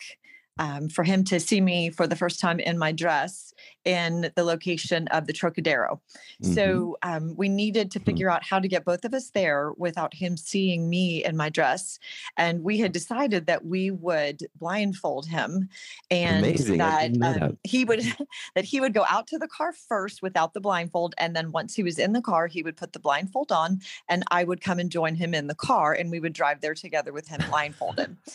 Um, 0.58 0.88
for 0.88 1.04
him 1.04 1.22
to 1.24 1.38
see 1.38 1.60
me 1.60 1.90
for 1.90 2.06
the 2.06 2.16
first 2.16 2.40
time 2.40 2.58
in 2.58 2.78
my 2.78 2.90
dress 2.92 3.54
in 3.84 4.30
the 4.34 4.42
location 4.44 5.06
of 5.08 5.26
the 5.26 5.32
Trocadero. 5.32 6.00
Mhm. 6.42 6.54
So 6.54 6.96
um, 7.02 7.34
we 7.36 7.48
needed 7.48 7.90
to 7.92 8.00
Hmm. 8.00 8.04
figure 8.04 8.30
out 8.30 8.44
how 8.44 8.58
to 8.58 8.68
get 8.68 8.84
both 8.84 9.04
of 9.04 9.14
us 9.14 9.30
there 9.30 9.72
without 9.76 10.14
him 10.14 10.36
seeing 10.36 10.88
me 10.90 11.24
in 11.24 11.36
my 11.36 11.48
dress. 11.48 11.98
And 12.36 12.62
we 12.64 12.78
had 12.78 12.92
decided 12.92 13.46
that 13.46 13.64
we 13.64 13.90
would 13.90 14.46
blindfold 14.56 15.26
him 15.28 15.68
and 16.10 16.38
Amazing. 16.44 16.78
That, 16.78 17.10
um, 17.12 17.18
that. 17.18 17.56
he 17.62 17.84
would 17.84 18.00
that 18.54 18.64
he 18.64 18.80
would 18.80 18.94
go 18.94 19.04
out 19.08 19.26
to 19.28 19.38
the 19.38 19.48
car 19.48 19.72
first 19.72 20.22
without 20.22 20.54
the 20.54 20.60
blindfold 20.60 21.14
and 21.18 21.36
then 21.36 21.52
once 21.52 21.74
he 21.74 21.82
was 21.82 21.98
in 21.98 22.12
the 22.12 22.20
car 22.22 22.46
he 22.48 22.62
would 22.62 22.76
put 22.76 22.92
the 22.92 22.98
blindfold 22.98 23.52
on 23.52 23.80
and 24.08 24.24
I 24.30 24.44
would 24.44 24.60
come 24.60 24.78
and 24.78 24.90
join 24.90 25.14
him 25.14 25.34
in 25.34 25.46
the 25.46 25.54
car 25.54 25.92
and 25.92 26.10
we 26.10 26.20
would 26.20 26.32
drive 26.32 26.60
there 26.60 26.74
together 26.74 27.12
with 27.12 27.28
him 27.28 27.44
blindfolded. 27.48 28.16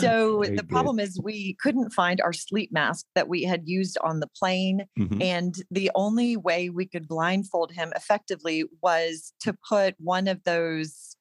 So 0.00 0.42
Very 0.42 0.56
the 0.56 0.62
good. 0.62 0.68
problem 0.68 0.98
is 0.98 1.20
we 1.20 1.55
couldn't 1.60 1.90
find 1.90 2.20
our 2.20 2.32
sleep 2.32 2.70
mask 2.72 3.06
that 3.14 3.28
we 3.28 3.42
had 3.42 3.62
used 3.66 3.96
on 4.02 4.20
the 4.20 4.28
plane 4.38 4.86
Mhm. 4.98 5.22
and 5.22 5.54
the 5.70 5.90
only 5.94 6.36
way 6.36 6.68
we 6.70 6.86
could 6.86 7.08
blindfold 7.08 7.72
him 7.72 7.92
effectively 7.96 8.64
was 8.82 9.32
to 9.40 9.54
put 9.68 9.94
one 9.98 10.28
of 10.28 10.42
those 10.44 11.16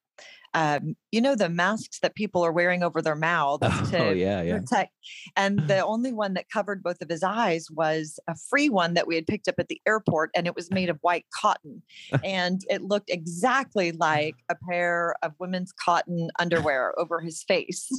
um, 0.54 0.96
you 1.12 1.20
know 1.20 1.36
the 1.36 1.50
masks 1.50 2.00
that 2.00 2.16
people 2.16 2.42
are 2.46 2.52
wearing 2.54 2.82
over 2.82 3.02
their 3.02 3.16
mouths 3.30 3.90
to 3.92 3.98
oh 3.98 4.12
yeah 4.12 4.42
yeah 4.42 4.58
protect 4.58 4.94
and 5.36 5.60
the 5.68 5.84
only 5.86 6.14
one 6.14 6.34
that 6.36 6.50
covered 6.50 6.82
both 6.82 7.02
of 7.02 7.10
his 7.10 7.24
eyes 7.24 7.68
was 7.70 8.18
a 8.30 8.36
free 8.50 8.70
one 8.70 8.94
that 8.94 9.06
we 9.06 9.16
had 9.16 9.28
picked 9.28 9.50
up 9.50 9.56
at 9.60 9.68
the 9.68 9.82
airport 9.86 10.30
and 10.34 10.48
it 10.48 10.56
was 10.56 10.72
made 10.72 10.90
of 10.90 10.98
white 11.02 11.26
cotton 11.38 11.82
and 12.24 12.62
it 12.70 12.82
looked 12.82 13.10
exactly 13.10 13.92
like 13.92 14.36
a 14.50 14.56
pair 14.70 15.16
of 15.24 15.34
women's 15.40 15.74
cotton 15.74 16.30
underwear 16.40 16.98
over 16.98 17.20
his 17.20 17.44
face 17.44 17.92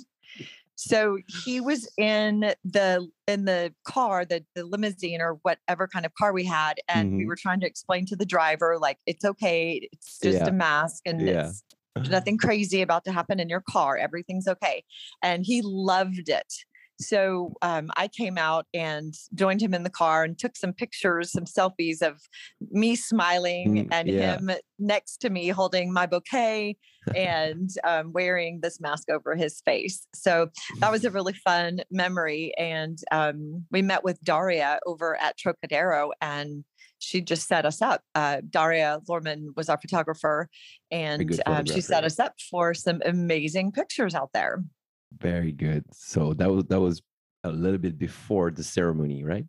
so 0.76 1.18
he 1.44 1.60
was 1.60 1.88
in 1.98 2.52
the 2.64 3.08
in 3.26 3.44
the 3.46 3.74
car 3.84 4.24
the, 4.24 4.44
the 4.54 4.64
limousine 4.64 5.20
or 5.20 5.38
whatever 5.42 5.88
kind 5.88 6.06
of 6.06 6.14
car 6.14 6.32
we 6.32 6.44
had 6.44 6.74
and 6.88 7.16
we 7.16 7.24
Mhm. 7.24 7.28
were 7.28 7.36
trying 7.36 7.60
to 7.60 7.66
explain 7.66 8.06
to 8.06 8.14
the 8.16 8.26
driver 8.26 8.78
like 8.78 8.98
it's 9.06 9.24
okay 9.24 9.88
it's 9.92 10.18
just 10.20 10.38
Yeah. 10.40 10.48
a 10.48 10.52
mask 10.52 11.02
and 11.06 11.20
Yeah. 11.20 11.48
it's 11.48 11.64
nothing 12.10 12.36
crazy 12.38 12.82
about 12.82 13.04
to 13.06 13.12
happen 13.12 13.40
in 13.40 13.48
your 13.48 13.62
car. 13.62 13.96
Everything's 13.96 14.46
okay. 14.46 14.84
And 15.22 15.44
he 15.46 15.62
loved 15.64 16.28
it. 16.28 16.52
So 16.98 17.52
um, 17.62 17.90
I 17.96 18.08
came 18.08 18.38
out 18.38 18.66
and 18.72 19.14
joined 19.34 19.60
him 19.60 19.74
in 19.74 19.82
the 19.82 19.90
car 19.90 20.24
and 20.24 20.38
took 20.38 20.56
some 20.56 20.72
pictures, 20.72 21.32
some 21.32 21.44
selfies 21.44 22.02
of 22.02 22.20
me 22.70 22.96
smiling 22.96 23.66
Mm, 23.66 23.88
and 23.90 24.08
yeah. 24.08 24.38
him 24.38 24.50
next 24.78 25.18
to 25.18 25.30
me 25.30 25.48
holding 25.48 25.92
my 25.92 26.06
bouquet 26.06 26.76
and 27.14 27.70
um, 27.84 28.12
wearing 28.12 28.60
this 28.62 28.80
mask 28.80 29.08
over 29.10 29.36
his 29.36 29.60
face. 29.60 30.06
So 30.14 30.48
that 30.80 30.90
was 30.90 31.04
a 31.04 31.10
really 31.10 31.32
fun 31.32 31.80
memory. 31.90 32.52
And 32.58 32.98
um, 33.12 33.64
we 33.70 33.82
met 33.82 34.04
with 34.04 34.20
Daria 34.22 34.80
over 34.86 35.20
at 35.20 35.36
Trocadero 35.38 36.10
and 36.20 36.64
she 36.98 37.20
just 37.20 37.46
set 37.46 37.64
us 37.66 37.82
up. 37.82 38.02
Uh, 38.14 38.40
Daria 38.48 39.00
Lorman 39.08 39.52
was 39.56 39.68
our 39.68 39.78
photographer 39.78 40.48
and 40.90 41.40
um, 41.46 41.64
she 41.66 41.80
set 41.80 42.04
us 42.04 42.18
up 42.18 42.34
for 42.50 42.74
some 42.74 43.00
amazing 43.04 43.72
pictures 43.72 44.14
out 44.14 44.30
there. 44.32 44.64
Very 45.18 45.52
good 45.52 45.84
so 45.92 46.34
that 46.34 46.50
was 46.50 46.64
that 46.66 46.80
was 46.80 47.02
a 47.44 47.50
little 47.50 47.78
bit 47.78 47.98
before 47.98 48.50
the 48.50 48.62
ceremony 48.62 49.24
right 49.24 49.46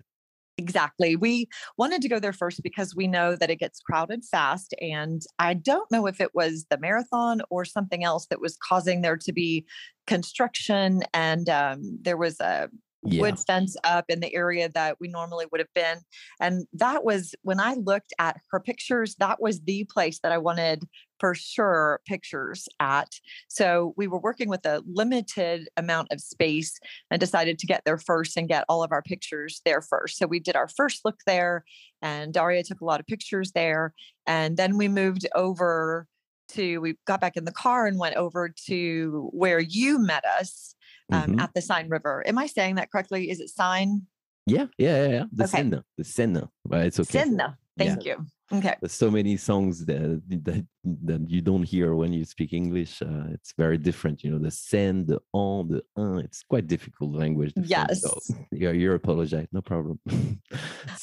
Exactly. 0.59 1.15
We 1.15 1.47
wanted 1.77 2.01
to 2.01 2.09
go 2.09 2.19
there 2.19 2.33
first 2.33 2.63
because 2.63 2.95
we 2.95 3.07
know 3.07 3.35
that 3.35 3.51
it 3.51 3.57
gets 3.57 3.79
crowded 3.79 4.25
fast. 4.25 4.73
And 4.81 5.21
I 5.37 5.53
don't 5.53 5.89
know 5.91 6.07
if 6.07 6.19
it 6.19 6.33
was 6.33 6.65
the 6.71 6.79
marathon 6.79 7.41
or 7.51 7.63
something 7.63 8.03
else 8.03 8.25
that 8.31 8.41
was 8.41 8.57
causing 8.57 9.01
there 9.01 9.17
to 9.17 9.31
be 9.31 9.67
construction. 10.07 11.03
And 11.13 11.47
um, 11.47 11.99
there 12.01 12.17
was 12.17 12.39
a 12.39 12.69
yeah 13.07 13.21
wood 13.21 13.39
fence 13.39 13.75
up 13.83 14.05
in 14.09 14.19
the 14.19 14.33
area 14.33 14.69
that 14.69 14.97
we 14.99 15.07
normally 15.07 15.45
would 15.51 15.59
have 15.59 15.73
been. 15.73 15.99
And 16.39 16.65
that 16.73 17.03
was 17.03 17.33
when 17.43 17.59
I 17.59 17.75
looked 17.75 18.13
at 18.19 18.37
her 18.51 18.59
pictures, 18.59 19.15
that 19.19 19.41
was 19.41 19.61
the 19.61 19.85
place 19.85 20.19
that 20.23 20.31
I 20.31 20.37
wanted 20.37 20.83
for 21.19 21.33
sure 21.33 21.99
pictures 22.05 22.67
at. 22.79 23.09
So 23.47 23.93
we 23.97 24.07
were 24.07 24.19
working 24.19 24.49
with 24.49 24.65
a 24.65 24.83
limited 24.85 25.67
amount 25.77 26.09
of 26.11 26.21
space 26.21 26.79
and 27.09 27.19
decided 27.19 27.59
to 27.59 27.67
get 27.67 27.83
there 27.85 27.97
first 27.97 28.37
and 28.37 28.47
get 28.47 28.65
all 28.69 28.83
of 28.83 28.91
our 28.91 29.01
pictures 29.01 29.61
there 29.65 29.81
first. 29.81 30.17
So 30.17 30.27
we 30.27 30.39
did 30.39 30.55
our 30.55 30.67
first 30.67 31.01
look 31.05 31.19
there, 31.25 31.63
and 32.01 32.33
Daria 32.33 32.63
took 32.63 32.81
a 32.81 32.85
lot 32.85 32.99
of 32.99 33.07
pictures 33.07 33.51
there. 33.53 33.93
And 34.25 34.57
then 34.57 34.77
we 34.77 34.87
moved 34.87 35.25
over 35.33 36.07
to, 36.49 36.77
we 36.79 36.95
got 37.05 37.21
back 37.21 37.35
in 37.35 37.45
the 37.45 37.51
car 37.51 37.87
and 37.87 37.99
went 37.99 38.15
over 38.15 38.53
to 38.67 39.29
where 39.33 39.59
you 39.59 39.99
met 39.99 40.23
us 40.25 40.75
um, 41.11 41.35
Mhm. 41.35 41.41
at 41.41 41.53
the 41.53 41.61
Seine 41.61 41.89
River. 41.89 42.23
Am 42.27 42.37
I 42.37 42.47
saying 42.47 42.75
that 42.75 42.91
correctly? 42.91 43.29
Is 43.29 43.39
it 43.39 43.49
Seine? 43.49 44.01
yeah 44.49 44.67
yeah 44.77 44.97
yeah, 45.03 45.09
yeah. 45.17 45.23
the 45.31 45.43
Okay. 45.43 45.57
Seine 45.57 45.81
the 45.97 46.03
Seine 46.03 46.41
but 46.65 46.85
it's 46.85 46.99
okay 46.99 47.19
Seine. 47.23 47.37
Yeah. 47.37 47.53
Thank 47.77 48.05
you. 48.05 48.25
Okay. 48.51 48.75
There's 48.81 48.93
so 48.93 49.11
many 49.11 49.35
songs 49.37 49.85
that, 49.85 50.21
that 50.45 50.65
that 51.05 51.29
you 51.29 51.41
don't 51.41 51.63
hear 51.63 51.93
when 51.95 52.11
you 52.13 52.23
speak 52.25 52.53
English. 52.53 53.01
Uh, 53.01 53.25
it's 53.35 53.53
very 53.57 53.77
different, 53.77 54.23
you 54.23 54.31
know. 54.31 54.39
The 54.39 54.49
sen, 54.51 55.05
the 55.05 55.19
on, 55.33 55.67
the 55.67 55.83
un. 55.95 56.19
It's 56.19 56.41
quite 56.43 56.65
difficult 56.65 57.11
language. 57.13 57.53
to 57.53 57.61
find, 57.63 57.97
So 57.97 58.09
Yes. 58.15 58.31
you're, 58.81 58.95
apologize, 58.95 59.47
no 59.51 59.61
problem. 59.61 59.99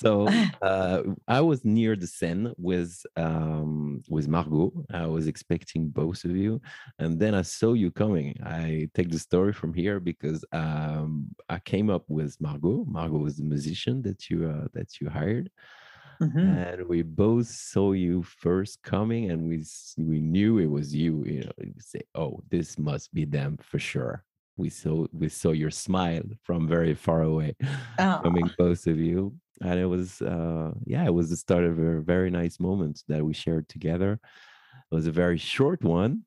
so 0.04 0.28
uh, 0.62 1.02
I 1.28 1.40
was 1.40 1.64
near 1.64 1.96
the 1.96 2.06
Seine 2.06 2.52
with 2.58 3.04
um, 3.16 4.02
with 4.08 4.28
Margot. 4.28 4.72
I 4.92 5.06
was 5.06 5.26
expecting 5.26 5.88
both 5.88 6.24
of 6.24 6.36
you, 6.36 6.60
and 6.98 7.18
then 7.18 7.34
I 7.34 7.42
saw 7.42 7.72
you 7.72 7.90
coming. 7.90 8.36
I 8.44 8.88
take 8.94 9.10
the 9.10 9.18
story 9.18 9.52
from 9.52 9.72
here 9.74 10.00
because 10.00 10.44
um, 10.52 11.28
I 11.48 11.58
came 11.58 11.90
up 11.90 12.04
with 12.08 12.40
Margot. 12.40 12.84
Margot 12.86 13.18
was 13.18 13.36
the 13.36 13.44
musician 13.44 14.02
that 14.02 14.28
you 14.30 14.48
uh, 14.48 14.68
that 14.74 15.00
you 15.00 15.08
hired 15.08 15.50
Mhm. 16.20 16.58
and 16.70 16.86
we 16.88 17.02
both 17.02 17.46
saw 17.46 17.92
you 17.92 18.22
first 18.22 18.82
coming 18.82 19.30
and 19.30 19.48
we 19.48 19.64
we 19.98 20.20
knew 20.20 20.58
it 20.58 20.66
was 20.66 20.94
you 20.94 21.24
you 21.24 21.40
know 21.44 21.52
we 21.58 21.72
say 21.78 22.00
oh 22.14 22.40
this 22.50 22.78
must 22.78 23.12
be 23.14 23.24
them 23.24 23.56
for 23.62 23.78
sure 23.78 24.24
we 24.56 24.68
saw 24.68 25.06
we 25.12 25.28
saw 25.28 25.50
your 25.52 25.70
smile 25.70 26.22
from 26.42 26.68
very 26.68 26.94
far 26.94 27.22
away 27.22 27.54
coming 28.22 28.50
Aw. 28.50 28.56
both 28.58 28.86
of 28.86 28.98
you 28.98 29.34
and 29.64 29.80
it 29.80 29.86
was 29.86 30.22
uh 30.22 30.72
yeah 30.86 31.04
it 31.04 31.14
was 31.14 31.30
the 31.30 31.36
start 31.36 31.64
of 31.64 31.78
a 31.78 32.00
very 32.00 32.30
nice 32.30 32.60
moment 32.60 33.02
that 33.08 33.24
we 33.24 33.32
shared 33.34 33.68
together 33.68 34.12
it 34.90 34.94
was 34.94 35.06
a 35.06 35.12
very 35.12 35.38
short 35.38 35.82
one 35.84 36.24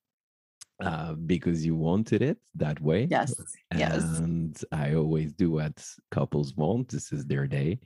uh, 0.84 1.14
because 1.14 1.66
you 1.66 1.76
wanted 1.76 2.22
it 2.22 2.38
that 2.56 2.80
way 2.82 3.08
Yes. 3.10 3.34
Yes. 3.76 4.20
and 4.20 4.56
I 4.72 4.94
always 4.96 5.34
do 5.34 5.52
what 5.52 5.84
couples 6.12 6.56
want. 6.56 6.90
This 6.90 7.12
is 7.12 7.26
their 7.26 7.48
day. 7.48 7.80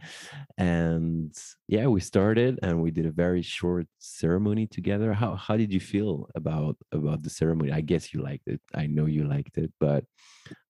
And 0.57 1.33
yeah, 1.67 1.87
we 1.87 2.01
started 2.01 2.59
and 2.63 2.81
we 2.81 2.91
did 2.91 3.05
a 3.05 3.11
very 3.11 3.41
short 3.41 3.87
ceremony 3.99 4.67
together. 4.67 5.13
How 5.13 5.35
how 5.35 5.57
did 5.57 5.71
you 5.73 5.79
feel 5.79 6.29
about 6.35 6.77
about 6.91 7.23
the 7.23 7.29
ceremony? 7.29 7.71
I 7.71 7.81
guess 7.81 8.13
you 8.13 8.21
liked 8.21 8.47
it. 8.47 8.61
I 8.75 8.87
know 8.87 9.05
you 9.05 9.23
liked 9.25 9.57
it, 9.57 9.71
but 9.79 10.05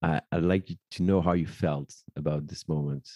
I, 0.01 0.21
I'd 0.31 0.43
like 0.43 0.69
you 0.69 0.77
to 0.91 1.03
know 1.03 1.21
how 1.21 1.33
you 1.33 1.47
felt 1.47 1.93
about 2.15 2.47
this 2.47 2.67
moment. 2.67 3.09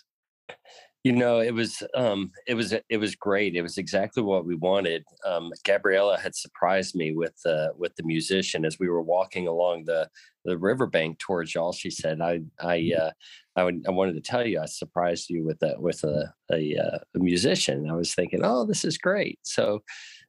You 1.03 1.11
know, 1.11 1.39
it 1.39 1.53
was 1.53 1.83
um, 1.95 2.31
it 2.47 2.55
was 2.55 2.73
it 2.89 2.97
was 2.97 3.15
great. 3.15 3.55
It 3.55 3.61
was 3.61 3.77
exactly 3.77 4.23
what 4.23 4.43
we 4.43 4.55
wanted. 4.55 5.03
Um, 5.23 5.51
Gabriella 5.63 6.17
had 6.17 6.35
surprised 6.35 6.95
me 6.95 7.13
with 7.13 7.39
uh, 7.45 7.67
with 7.77 7.95
the 7.95 8.03
musician 8.03 8.65
as 8.65 8.79
we 8.79 8.89
were 8.89 9.03
walking 9.03 9.47
along 9.47 9.85
the 9.85 10.09
the 10.45 10.57
riverbank 10.57 11.19
towards 11.19 11.53
y'all. 11.53 11.73
She 11.73 11.91
said, 11.91 12.21
"I 12.21 12.41
I 12.59 12.91
uh, 12.99 13.11
I, 13.55 13.63
would, 13.63 13.85
I 13.87 13.91
wanted 13.91 14.13
to 14.13 14.21
tell 14.21 14.47
you 14.47 14.59
I 14.59 14.65
surprised 14.65 15.29
you 15.29 15.45
with 15.45 15.61
a 15.61 15.75
with 15.79 16.03
a 16.03 16.33
a, 16.51 16.75
uh, 16.75 16.97
a 17.15 17.19
musician." 17.19 17.87
I 17.87 17.93
was 17.93 18.15
thinking, 18.15 18.41
"Oh, 18.43 18.65
this 18.65 18.83
is 18.83 18.97
great." 18.97 19.37
So 19.43 19.83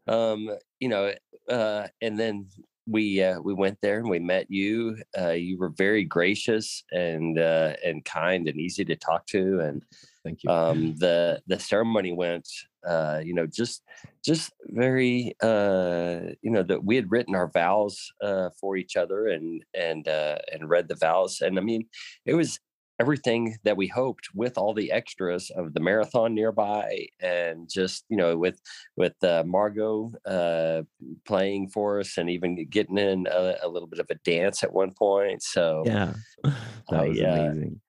um, 0.09 0.51
you 0.79 0.89
know, 0.91 1.15
uh, 1.49 1.87
and 2.03 2.19
then 2.19 2.49
we 2.87 3.23
uh, 3.23 3.41
we 3.41 3.53
went 3.53 3.79
there 3.83 3.99
and 3.99 4.09
we 4.09 4.19
met 4.19 4.51
you. 4.51 4.97
Uh, 5.19 5.31
you 5.31 5.59
were 5.59 5.71
very 5.71 6.05
gracious 6.05 6.85
and 6.93 7.39
uh, 7.39 7.75
and 7.85 8.05
kind 8.05 8.49
and 8.49 8.59
easy 8.59 8.85
to 8.85 8.97
talk 8.97 9.27
to. 9.27 9.61
And 9.61 9.83
Thank 10.25 10.45
you. 10.45 10.51
um, 10.51 10.97
the 10.97 11.41
the 11.47 11.59
ceremony 11.59 12.13
went, 12.13 12.49
uh, 12.87 13.21
you 13.25 13.35
know, 13.35 13.47
just 13.47 13.83
just 14.25 14.53
very, 14.67 15.35
uh, 15.43 16.21
you 16.43 16.51
know, 16.51 16.63
that 16.63 16.85
we 16.85 16.97
had 16.97 17.11
written 17.11 17.35
our 17.35 17.49
vows 17.49 18.13
uh, 18.23 18.51
for 18.61 18.77
each 18.77 18.97
other 18.97 19.29
and 19.29 19.65
and 19.75 20.07
uh, 20.09 20.39
and 20.53 20.69
read 20.69 20.89
the 20.89 20.97
vows. 20.97 21.41
And 21.41 21.59
I 21.59 21.63
mean, 21.63 21.87
it 22.25 22.35
was 22.35 22.61
everything 22.99 23.57
that 23.65 23.77
we 23.77 23.87
hoped 23.87 24.29
with 24.35 24.57
all 24.57 24.73
the 24.73 24.91
extras 24.91 25.51
of 25.51 25.75
the 25.75 25.81
marathon 25.81 26.35
nearby 26.35 27.07
and 27.21 27.69
just 27.69 28.05
you 28.09 28.17
know 28.17 28.37
with 28.37 28.61
with 28.97 29.23
uh, 29.23 29.43
margot 29.47 30.13
uh, 30.27 30.83
playing 31.27 31.69
for 31.69 32.01
us 32.01 32.17
and 32.17 32.31
even 32.31 32.67
getting 32.69 32.99
in 32.99 33.27
a, 33.31 33.57
a, 33.63 33.69
little 33.69 33.89
bit 33.89 34.01
of 34.01 34.07
a 34.11 34.15
dance 34.17 34.63
at 34.63 34.73
one 34.73 34.93
point. 34.93 35.43
So 35.43 35.83
yeah. 35.85 36.15
That 36.91 37.09
was 37.09 37.21
uh, 37.21 37.25
amazing. 37.25 37.81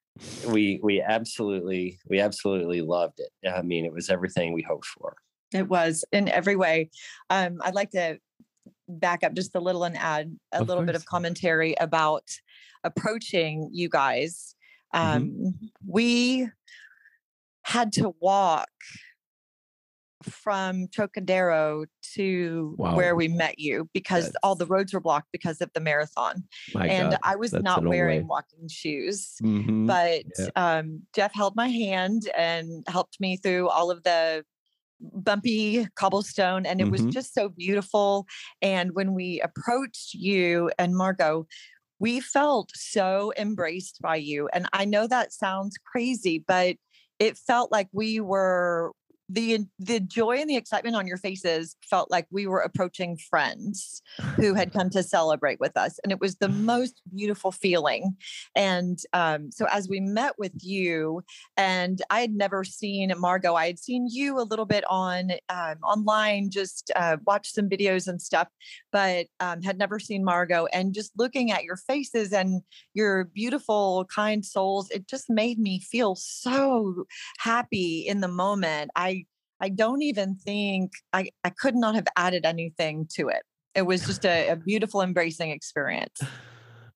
we 0.48 0.80
we 0.82 1.02
absolutely 1.02 2.00
we 2.10 2.20
absolutely 2.20 2.82
loved 2.82 3.20
it. 3.20 3.50
I 3.50 3.62
mean 3.62 3.86
it 3.86 3.94
was 3.94 4.10
everything 4.10 4.54
we 4.54 4.64
hoped 4.64 4.88
for. 4.88 5.16
It 5.54 5.70
was 5.70 6.04
in 6.12 6.28
every 6.28 6.56
way. 6.56 6.90
Um, 7.30 7.62
i'd 7.64 7.76
like 7.76 7.92
to 7.92 8.20
back 8.90 9.24
up 9.24 9.34
just 9.34 9.56
a 9.56 9.60
little 9.60 9.84
and 9.84 9.98
add 9.98 10.36
a 10.52 10.62
Of 10.62 10.68
little 10.68 10.84
bit 10.84 10.96
of 10.96 11.06
commentary 11.06 11.76
about 11.80 12.24
approaching 12.84 13.70
you 13.72 13.90
guys 13.90 14.56
um, 14.98 15.30
Mhm. 15.30 15.54
we 15.86 16.50
had 17.64 17.92
to 17.94 18.16
walk 18.20 18.70
from 20.24 20.88
Trocadero 20.88 21.86
to 22.16 22.76
Wow. 22.78 22.96
where 22.96 23.16
we 23.16 23.28
met 23.28 23.60
you 23.60 23.88
because 23.94 24.36
all 24.42 24.56
the 24.56 24.66
roads 24.66 24.94
were 24.94 25.00
blocked 25.00 25.28
because 25.32 25.62
of 25.62 25.72
the 25.74 25.80
marathon. 25.80 26.44
My 26.74 26.88
and 26.88 27.12
God, 27.12 27.20
I 27.24 27.36
was 27.36 27.52
that's 27.52 27.64
not 27.64 27.86
wearing 27.86 28.22
way. 28.22 28.26
walking 28.26 28.68
shoes. 28.68 29.36
Mhm. 29.44 29.86
But 29.86 30.26
Yeah. 30.40 30.50
um, 30.56 31.06
Jeff 31.14 31.34
held 31.34 31.56
my 31.56 31.68
hand 31.70 32.24
and 32.36 32.84
helped 32.88 33.20
me 33.20 33.38
through 33.38 33.70
all 33.70 33.92
of 33.92 34.04
the 34.04 34.44
bumpy 35.00 35.86
cobblestone 35.96 36.66
and 36.66 36.82
it 36.82 36.90
was 36.90 37.02
Mhm. 37.02 37.12
just 37.12 37.32
so 37.36 37.50
beautiful 37.50 38.26
and 38.64 38.96
when 38.96 39.14
we 39.14 39.40
approached 39.42 40.16
you 40.16 40.72
and 40.80 40.96
margot 40.98 41.46
we 42.00 42.20
felt 42.20 42.72
so 42.76 43.32
embraced 43.38 44.02
by 44.02 44.16
you 44.16 44.50
and 44.54 44.68
i 44.74 44.86
know 44.86 45.08
that 45.08 45.34
sounds 45.34 45.78
crazy 45.86 46.44
but 46.48 46.76
it 47.20 47.38
felt 47.38 47.72
like 47.72 47.88
we 47.92 48.20
were 48.20 48.92
the 49.30 49.60
the 49.80 50.00
joy 50.00 50.38
and 50.38 50.50
the 50.50 50.56
excitement 50.56 50.96
on 50.96 51.08
your 51.08 51.18
faces 51.18 51.76
felt 51.82 52.10
like 52.10 52.28
we 52.32 52.48
were 52.48 52.60
approaching 52.60 53.18
friends 53.18 54.02
who 54.36 54.54
had 54.54 54.74
come 54.74 54.90
to 54.90 55.04
celebrate 55.04 55.60
with 55.60 55.76
us 55.76 56.00
and 56.04 56.12
it 56.12 56.20
was 56.20 56.36
the 56.38 56.50
most 56.50 57.02
beautiful 57.14 57.52
feeling. 57.52 58.16
And 58.56 59.00
um, 59.14 59.52
so 59.52 59.66
as 59.72 59.90
we 59.90 60.00
met 60.00 60.34
with 60.38 60.54
you 60.62 61.22
and 61.56 62.02
i 62.10 62.22
had 62.22 62.34
never 62.34 62.64
seen 62.64 63.12
margot 63.18 63.56
i 63.56 63.68
had 63.68 63.80
seen 63.80 64.08
you 64.10 64.40
a 64.40 64.44
little 64.44 64.66
bit 64.66 64.84
on 64.90 65.32
um, 65.50 65.76
online 65.84 66.50
just 66.50 66.92
uh, 66.96 67.18
watched 67.26 67.54
some 67.54 67.70
videos 67.70 68.08
and 68.08 68.22
stuff 68.22 68.48
but 68.92 69.28
um, 69.40 69.62
had 69.62 69.78
never 69.78 70.00
seen 70.00 70.24
margot 70.24 70.68
and 70.74 70.94
just 70.94 71.12
looking 71.18 71.52
at 71.52 71.64
your 71.64 71.78
faces 71.78 72.34
and 72.34 72.62
your 72.94 73.26
beautiful 73.26 74.06
kind 74.14 74.46
souls 74.46 74.90
it 74.92 75.08
just 75.08 75.30
made 75.30 75.60
me 75.60 75.80
feel 75.80 76.16
so 76.16 77.06
happy 77.40 78.06
in 78.08 78.22
the 78.22 78.28
moment. 78.28 78.92
I 78.96 79.17
i 79.62 79.70
don't 79.70 80.02
even 80.02 80.36
think 80.36 80.92
i 81.14 81.28
i 81.44 81.50
could 81.50 81.76
not 81.76 81.96
have 81.96 82.08
added 82.16 82.46
anything 82.46 83.08
to 83.10 83.28
it 83.30 83.44
it 83.76 83.84
was 83.84 84.06
just 84.06 84.26
a, 84.26 84.50
a 84.50 84.56
beautiful 84.66 85.02
embracing 85.02 85.52
experience 85.52 86.20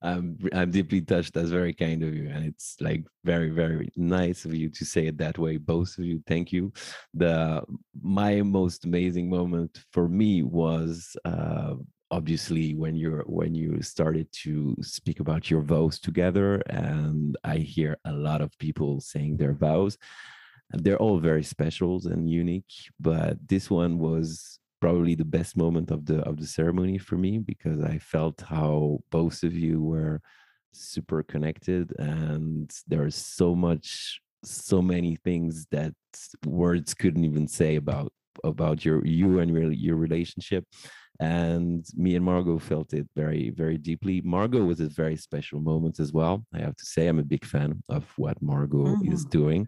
I'm 0.02 0.38
I'm 0.54 0.72
deeply 0.72 1.02
touched. 1.02 1.34
That's 1.34 1.50
very 1.50 1.74
kind 1.74 2.04
of 2.04 2.14
you, 2.16 2.28
and 2.30 2.44
it's 2.44 2.76
like 2.80 3.06
very 3.24 3.52
very 3.52 3.90
nice 3.96 4.46
of 4.46 4.56
you 4.56 4.70
to 4.70 4.86
say 4.86 5.06
it 5.08 5.18
that 5.20 5.38
way. 5.38 5.58
Both 5.58 5.98
of 5.98 6.06
you, 6.06 6.24
thank 6.26 6.52
you. 6.52 6.74
The 7.14 7.62
my 8.02 8.42
most 8.42 8.86
amazing 8.86 9.30
moment 9.30 9.84
for 9.94 10.10
me 10.10 10.42
was 10.42 11.16
uh, 11.24 11.76
obviously 12.10 12.74
when 12.74 12.96
you're 12.96 13.24
when 13.28 13.54
you 13.54 13.82
started 13.84 14.28
to 14.44 14.76
speak 14.82 15.20
about 15.20 15.52
your 15.52 15.62
vows 15.62 16.00
together, 16.00 16.56
and 16.68 17.38
I 17.44 17.58
hear 17.58 17.98
a 18.06 18.12
lot 18.12 18.42
of 18.42 18.58
people 18.58 19.02
saying 19.02 19.38
their 19.38 19.54
vows. 19.54 20.00
They're 20.74 20.98
all 20.98 21.20
very 21.20 21.44
special 21.44 22.02
and 22.06 22.30
unique, 22.30 22.72
but 23.00 23.38
this 23.48 23.70
one 23.70 24.00
was 24.00 24.60
probably 24.80 25.16
the 25.16 25.26
best 25.26 25.56
moment 25.56 25.92
of 25.92 26.06
the 26.06 26.20
of 26.22 26.38
the 26.38 26.48
ceremony 26.48 26.98
for 26.98 27.16
me 27.16 27.38
because 27.38 27.82
I 27.84 28.00
felt 28.00 28.42
how 28.42 29.00
both 29.12 29.44
of 29.44 29.54
you 29.54 29.82
were 29.82 30.22
super 30.74 31.22
connected 31.24 31.94
and 32.00 32.72
there's 32.88 33.16
so 33.16 33.54
much 33.54 34.20
so 34.44 34.82
many 34.82 35.16
things 35.18 35.68
that 35.72 35.94
words 36.46 36.94
couldn't 36.94 37.26
even 37.26 37.48
say 37.48 37.76
about 37.76 38.12
about 38.44 38.84
your 38.84 39.06
you 39.06 39.40
and 39.40 39.52
your 39.52 39.72
your 39.72 39.98
relationship 39.98 40.66
and 41.22 41.86
me 41.96 42.16
and 42.16 42.26
Margot 42.26 42.58
felt 42.58 42.94
it 42.94 43.08
very 43.16 43.52
very 43.52 43.78
deeply 43.78 44.22
Margot 44.22 44.64
was 44.64 44.80
a 44.82 44.90
very 44.90 45.16
special 45.16 45.60
moment 45.60 46.00
as 46.00 46.12
well 46.12 46.44
I 46.54 46.60
have 46.60 46.76
to 46.76 46.86
say 46.86 47.08
I'm 47.08 47.20
a 47.20 47.24
big 47.24 47.46
fan 47.46 47.82
of 47.90 48.04
what 48.18 48.42
Margot 48.42 48.96
is 49.04 49.24
doing 49.26 49.68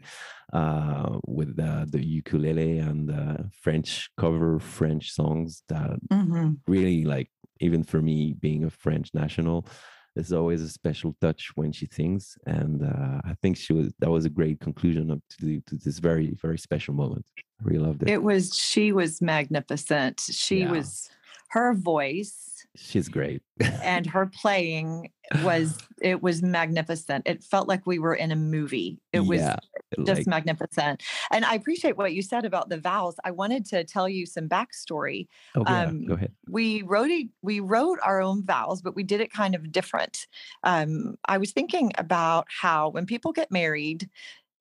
uh, 0.51 1.19
with 1.27 1.59
uh, 1.59 1.85
the 1.89 2.03
ukulele 2.03 2.79
and 2.79 3.11
uh, 3.11 3.37
French 3.61 4.09
cover 4.17 4.59
French 4.59 5.11
songs 5.11 5.63
that 5.69 5.99
Mhm. 6.11 6.57
really 6.67 7.03
like 7.05 7.29
even 7.59 7.83
for 7.83 8.01
me 8.01 8.33
being 8.33 8.63
a 8.65 8.69
French 8.69 9.07
national 9.13 9.67
there's 10.15 10.33
always 10.33 10.61
a 10.61 10.69
special 10.69 11.15
touch 11.21 11.51
when 11.55 11.71
she 11.71 11.87
sings 11.91 12.37
and 12.45 12.83
uh, 12.83 13.19
I 13.31 13.33
think 13.41 13.57
she 13.57 13.73
was 13.73 13.93
that 13.99 14.09
was 14.09 14.25
a 14.25 14.29
great 14.39 14.59
conclusion 14.59 15.11
up 15.11 15.21
to, 15.31 15.45
the, 15.45 15.61
to 15.67 15.75
this 15.75 15.99
very 15.99 16.35
very 16.41 16.57
special 16.57 16.93
moment 16.95 17.25
I 17.37 17.63
really 17.63 17.83
loved 17.87 18.01
it, 18.03 18.09
It 18.09 18.23
was, 18.23 18.43
she 18.55 18.91
was 18.91 19.21
magnificent. 19.21 20.19
She 20.19 20.61
Yeah. 20.61 20.71
was, 20.71 21.09
her 21.53 21.73
voice 21.73 22.65
she's 22.75 23.07
great 23.07 23.41
and 23.83 24.07
her 24.07 24.25
playing 24.41 25.11
was, 25.43 25.77
it 26.01 26.21
was 26.21 26.41
magnificent. 26.41 27.27
It 27.27 27.43
felt 27.43 27.67
like 27.67 27.85
we 27.85 27.99
were 27.99 28.15
in 28.15 28.31
a 28.31 28.35
movie. 28.35 28.99
It 29.13 29.21
was 29.21 29.41
yeah, 29.41 29.57
just 30.05 30.21
like, 30.21 30.27
magnificent. 30.27 31.01
And 31.31 31.45
I 31.45 31.53
appreciate 31.53 31.97
what 31.97 32.13
you 32.13 32.21
said 32.21 32.45
about 32.45 32.69
the 32.69 32.79
vows. 32.79 33.15
I 33.23 33.31
wanted 33.31 33.65
to 33.67 33.83
tell 33.83 34.09
you 34.09 34.25
some 34.25 34.49
backstory. 34.49 35.27
oh, 35.55 35.63
yeah, 35.67 35.83
um, 35.83 36.05
go 36.05 36.15
ahead 36.15 36.31
we 36.47 36.83
wrote 36.83 37.09
it, 37.09 37.27
we 37.41 37.59
wrote 37.59 37.99
our 38.03 38.21
own 38.21 38.43
vows, 38.43 38.81
but 38.81 38.95
we 38.95 39.03
did 39.03 39.21
it 39.21 39.31
kind 39.31 39.55
of 39.55 39.71
different. 39.71 40.27
Um, 40.63 41.15
I 41.25 41.37
was 41.37 41.51
thinking 41.51 41.91
about 41.97 42.47
how 42.49 42.89
when 42.89 43.05
people 43.05 43.31
get 43.31 43.51
married, 43.51 44.09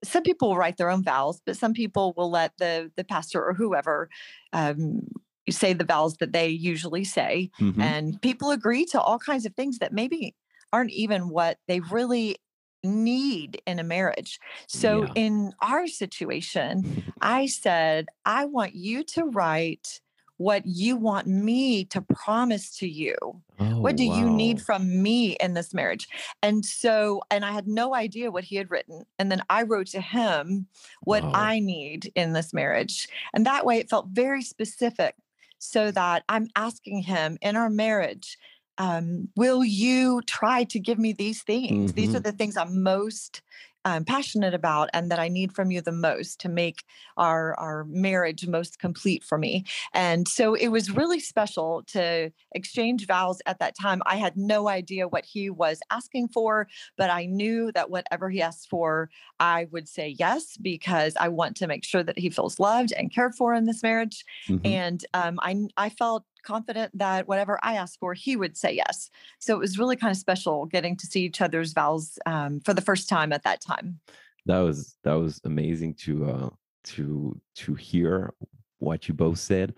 some 0.05 0.23
people 0.23 0.57
write 0.57 0.79
their 0.79 0.91
own 0.91 1.03
vows, 1.05 1.41
but 1.45 1.57
some 1.57 1.75
people 1.75 2.15
will 2.17 2.31
let 2.31 2.53
the 2.59 2.91
the 2.97 3.05
pastor 3.05 3.45
or 3.45 3.55
whoever 3.55 4.09
um, 4.53 5.07
say 5.51 5.73
the 5.73 5.85
vows 5.85 6.17
that 6.19 6.33
they 6.33 6.49
usually 6.49 7.05
say, 7.05 7.51
Mhm. 7.61 7.81
and 7.81 8.21
people 8.23 8.51
agree 8.51 8.85
to 8.87 9.01
all 9.01 9.19
kinds 9.19 9.47
of 9.47 9.55
things 9.55 9.79
that 9.79 9.93
maybe 9.93 10.35
aren't 10.73 10.91
even 10.93 11.29
what 11.29 11.59
they 11.69 11.81
really 11.81 12.37
need 12.85 13.61
in 13.67 13.79
a 13.79 13.85
marriage. 13.85 14.39
So 14.67 15.03
Yeah. 15.03 15.15
in 15.15 15.53
our 15.61 15.87
situation, 15.87 16.87
I 17.21 17.47
said, 17.47 18.09
I 18.25 18.45
want 18.47 18.75
you 18.75 19.05
to 19.05 19.25
write 19.27 20.01
what 20.39 20.67
you 20.67 20.97
want 20.97 21.27
me 21.29 21.85
to 21.87 22.03
promise 22.03 22.77
to 22.79 22.89
you. 22.89 23.17
oh, 23.59 23.81
what 23.81 23.97
do 23.97 24.05
you 24.05 24.31
need 24.31 24.61
from 24.61 25.03
me 25.03 25.33
in 25.41 25.55
this 25.55 25.75
marriage? 25.75 26.09
And 26.43 26.65
so, 26.65 27.23
and 27.31 27.45
I 27.45 27.53
had 27.53 27.67
no 27.67 27.95
idea 27.95 28.31
what 28.31 28.45
he 28.45 28.57
had 28.57 28.71
written. 28.71 29.05
And 29.19 29.31
then 29.31 29.43
I 29.51 29.63
wrote 29.65 29.89
to 29.89 30.01
him 30.01 30.69
what 31.05 31.25
Wow. 31.25 31.33
I 31.35 31.59
need 31.61 32.13
in 32.15 32.33
this 32.33 32.53
marriage. 32.53 33.09
And 33.35 33.45
that 33.47 33.67
way 33.67 33.79
it 33.79 33.91
felt 33.91 34.09
very 34.09 34.43
specific 34.43 35.17
so 35.63 35.91
that 35.93 36.25
I'm 36.29 36.49
asking 36.57 37.03
him 37.03 37.39
in 37.41 37.57
our 37.57 37.71
marriage, 37.71 38.37
um, 38.79 39.29
will 39.37 39.65
you 39.65 40.23
try 40.27 40.65
to 40.65 40.81
give 40.81 40.99
me 40.99 41.13
these 41.13 41.43
things? 41.43 41.93
These 41.93 42.15
are 42.15 42.21
Mhm. 42.21 42.25
the 42.25 42.33
things 42.33 42.57
I'm 42.57 42.83
most 42.83 43.43
um, 43.85 44.05
passionate 44.05 44.55
about 44.55 44.89
and 44.93 45.11
that 45.11 45.19
I 45.19 45.29
need 45.29 45.53
from 45.55 45.71
you 45.71 45.81
the 45.81 45.93
most 45.93 46.41
to 46.41 46.49
make 46.49 46.85
our 47.17 47.59
our 47.59 47.85
marriage 47.85 48.47
most 48.47 48.79
complete 48.79 49.25
for 49.25 49.39
me. 49.39 49.65
And 49.93 50.29
so 50.29 50.55
it 50.55 50.69
was 50.69 50.91
really 50.91 51.21
special 51.21 51.83
to 51.89 52.31
exchange 52.53 53.07
vows 53.07 53.41
at 53.47 53.59
that 53.59 53.77
time. 53.81 54.03
I 54.07 54.17
had 54.17 54.37
no 54.37 54.69
idea 54.69 55.09
what 55.09 55.25
he 55.25 55.51
was 55.51 55.81
asking 55.91 56.29
for, 56.29 56.69
but 56.97 57.11
I 57.11 57.27
knew 57.27 57.73
that 57.73 57.91
whatever 57.91 58.31
he 58.31 58.41
asked 58.43 58.69
for, 58.69 59.11
I 59.41 59.67
would 59.71 59.89
say 59.89 60.15
yes 60.19 60.57
because 60.57 61.15
I 61.19 61.29
want 61.29 61.57
to 61.59 61.67
make 61.67 61.85
sure 61.85 62.03
that 62.03 62.19
he 62.19 62.31
feels 62.31 62.59
loved 62.59 62.93
and 62.93 63.13
cared 63.13 63.35
for 63.35 63.55
in 63.55 63.67
this 63.67 63.83
marriage. 63.83 64.25
Mhm. 64.49 64.61
And 64.65 65.05
um, 65.15 65.39
I 65.43 65.57
I 65.77 65.89
felt 65.91 66.25
confident 66.43 66.97
that 66.99 67.29
whatever 67.29 67.59
I 67.63 67.75
asked 67.75 67.99
for, 67.99 68.15
he 68.15 68.37
would 68.37 68.57
say 68.57 68.73
yes. 68.73 69.11
So 69.39 69.55
it 69.55 69.59
was 69.59 69.79
really 69.79 69.97
kind 69.97 70.11
of 70.11 70.17
special 70.17 70.67
getting 70.67 70.97
to 70.97 71.07
see 71.07 71.25
each 71.25 71.41
other's 71.41 71.73
vows 71.73 72.19
um, 72.27 72.61
for 72.61 72.75
the 72.75 72.81
first 72.81 73.09
time 73.09 73.33
at 73.33 73.45
that 73.45 73.61
time. 73.61 74.01
that 74.47 74.61
was 74.61 74.97
that 75.05 75.15
was 75.15 75.41
amazing 75.45 75.95
to 75.95 76.13
uh 76.25 76.51
to 76.85 77.41
to 77.55 77.75
hear 77.75 78.35
what 78.81 79.07
you 79.07 79.15
both 79.15 79.39
said 79.39 79.73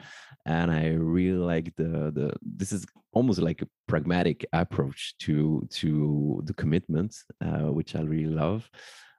and 0.47 0.71
I 0.71 0.89
really 0.89 1.39
like 1.39 1.75
the 1.77 2.13
the. 2.13 2.33
This 2.43 2.73
is 2.73 2.87
almost 3.13 3.41
like 3.41 3.63
a 3.63 3.69
pragmatic 3.87 4.45
approach 4.53 5.15
to 5.21 5.67
to 5.71 6.43
the 6.45 6.55
commitment, 6.55 7.17
uh, 7.41 7.73
which 7.73 7.97
I 7.97 8.01
really 8.03 8.35
love 8.35 8.69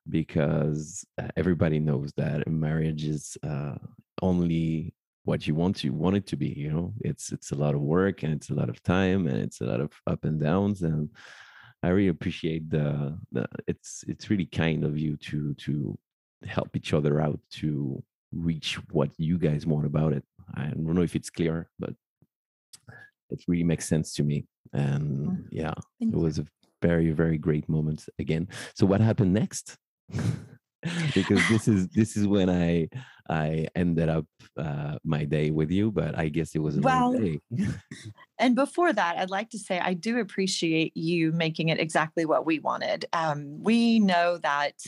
because 0.07 1.03
uh, 1.19 1.29
everybody 1.35 1.79
knows 1.79 2.13
that 2.15 2.47
marriage 2.47 3.05
is 3.05 3.37
uh, 3.41 3.75
only 4.21 4.93
what 5.25 5.45
you 5.47 5.55
want 5.55 5.75
to 5.77 5.89
want 5.89 6.15
it 6.15 6.25
to 6.27 6.37
be 6.37 6.47
you 6.47 6.71
know? 6.71 6.93
It's 7.01 7.31
it's 7.31 7.51
a 7.51 7.55
lot 7.55 7.75
of 7.75 7.81
work 7.81 8.23
and 8.23 8.33
it's 8.33 8.49
a 8.49 8.53
lot 8.53 8.69
of 8.69 8.81
time 8.83 9.27
and 9.27 9.37
it's 9.37 9.61
a 9.61 9.65
lot 9.65 9.81
of 9.81 9.91
up 10.07 10.23
and 10.23 10.39
downs 10.39 10.81
and 10.81 11.09
i 11.83 11.89
really 11.89 12.07
appreciate 12.07 12.69
the, 12.69 13.17
the 13.31 13.45
it's 13.67 14.03
it's 14.07 14.29
really 14.29 14.45
kind 14.45 14.83
of 14.83 14.97
you 14.97 15.17
to 15.17 15.53
to 15.55 15.97
help 16.45 16.75
each 16.75 16.93
other 16.93 17.21
out 17.21 17.39
to 17.49 18.03
reach 18.31 18.75
what 18.91 19.09
you 19.17 19.37
guys 19.37 19.65
want 19.65 19.85
about 19.85 20.13
it. 20.13 20.23
I 20.55 20.65
don't 20.65 20.85
know 20.93 21.01
if 21.01 21.15
it's 21.15 21.29
clear 21.29 21.69
but 21.79 21.93
it 23.29 23.43
really 23.47 23.63
makes 23.63 23.87
sense 23.87 24.13
to 24.15 24.23
me 24.23 24.45
and 24.73 25.29
mm. 25.29 25.43
yeah 25.51 25.73
Thank 25.99 26.13
it 26.13 26.17
was 26.17 26.37
a 26.37 26.45
very 26.81 27.11
very 27.11 27.37
great 27.37 27.67
moment 27.69 28.05
again. 28.19 28.47
So 28.75 28.85
what 28.85 29.01
happened 29.01 29.33
next? 29.33 29.77
Because 31.15 31.41
this 31.49 31.67
is 31.67 31.87
this 31.87 32.15
is 32.15 32.27
when 32.27 32.47
I 32.47 32.87
I 33.29 33.67
ended 33.75 34.09
up 34.09 34.25
uh, 34.57 34.97
my 35.03 35.25
day 35.25 35.51
with 35.51 35.71
you, 35.71 35.91
but 35.91 36.17
I 36.17 36.29
guess 36.29 36.55
it 36.55 36.59
was 36.59 36.77
a 36.77 36.81
well, 36.81 37.15
and 38.39 38.55
before 38.55 38.93
that, 38.93 39.17
I'd 39.17 39.29
like 39.29 39.49
to 39.51 39.59
say 39.59 39.79
I 39.79 39.93
do 39.93 40.19
appreciate 40.19 40.95
you 40.95 41.31
making 41.31 41.69
it 41.69 41.79
exactly 41.79 42.25
what 42.25 42.45
we 42.45 42.59
wanted. 42.59 43.05
Um, 43.13 43.61
we 43.63 43.99
know 43.99 44.37
that 44.37 44.81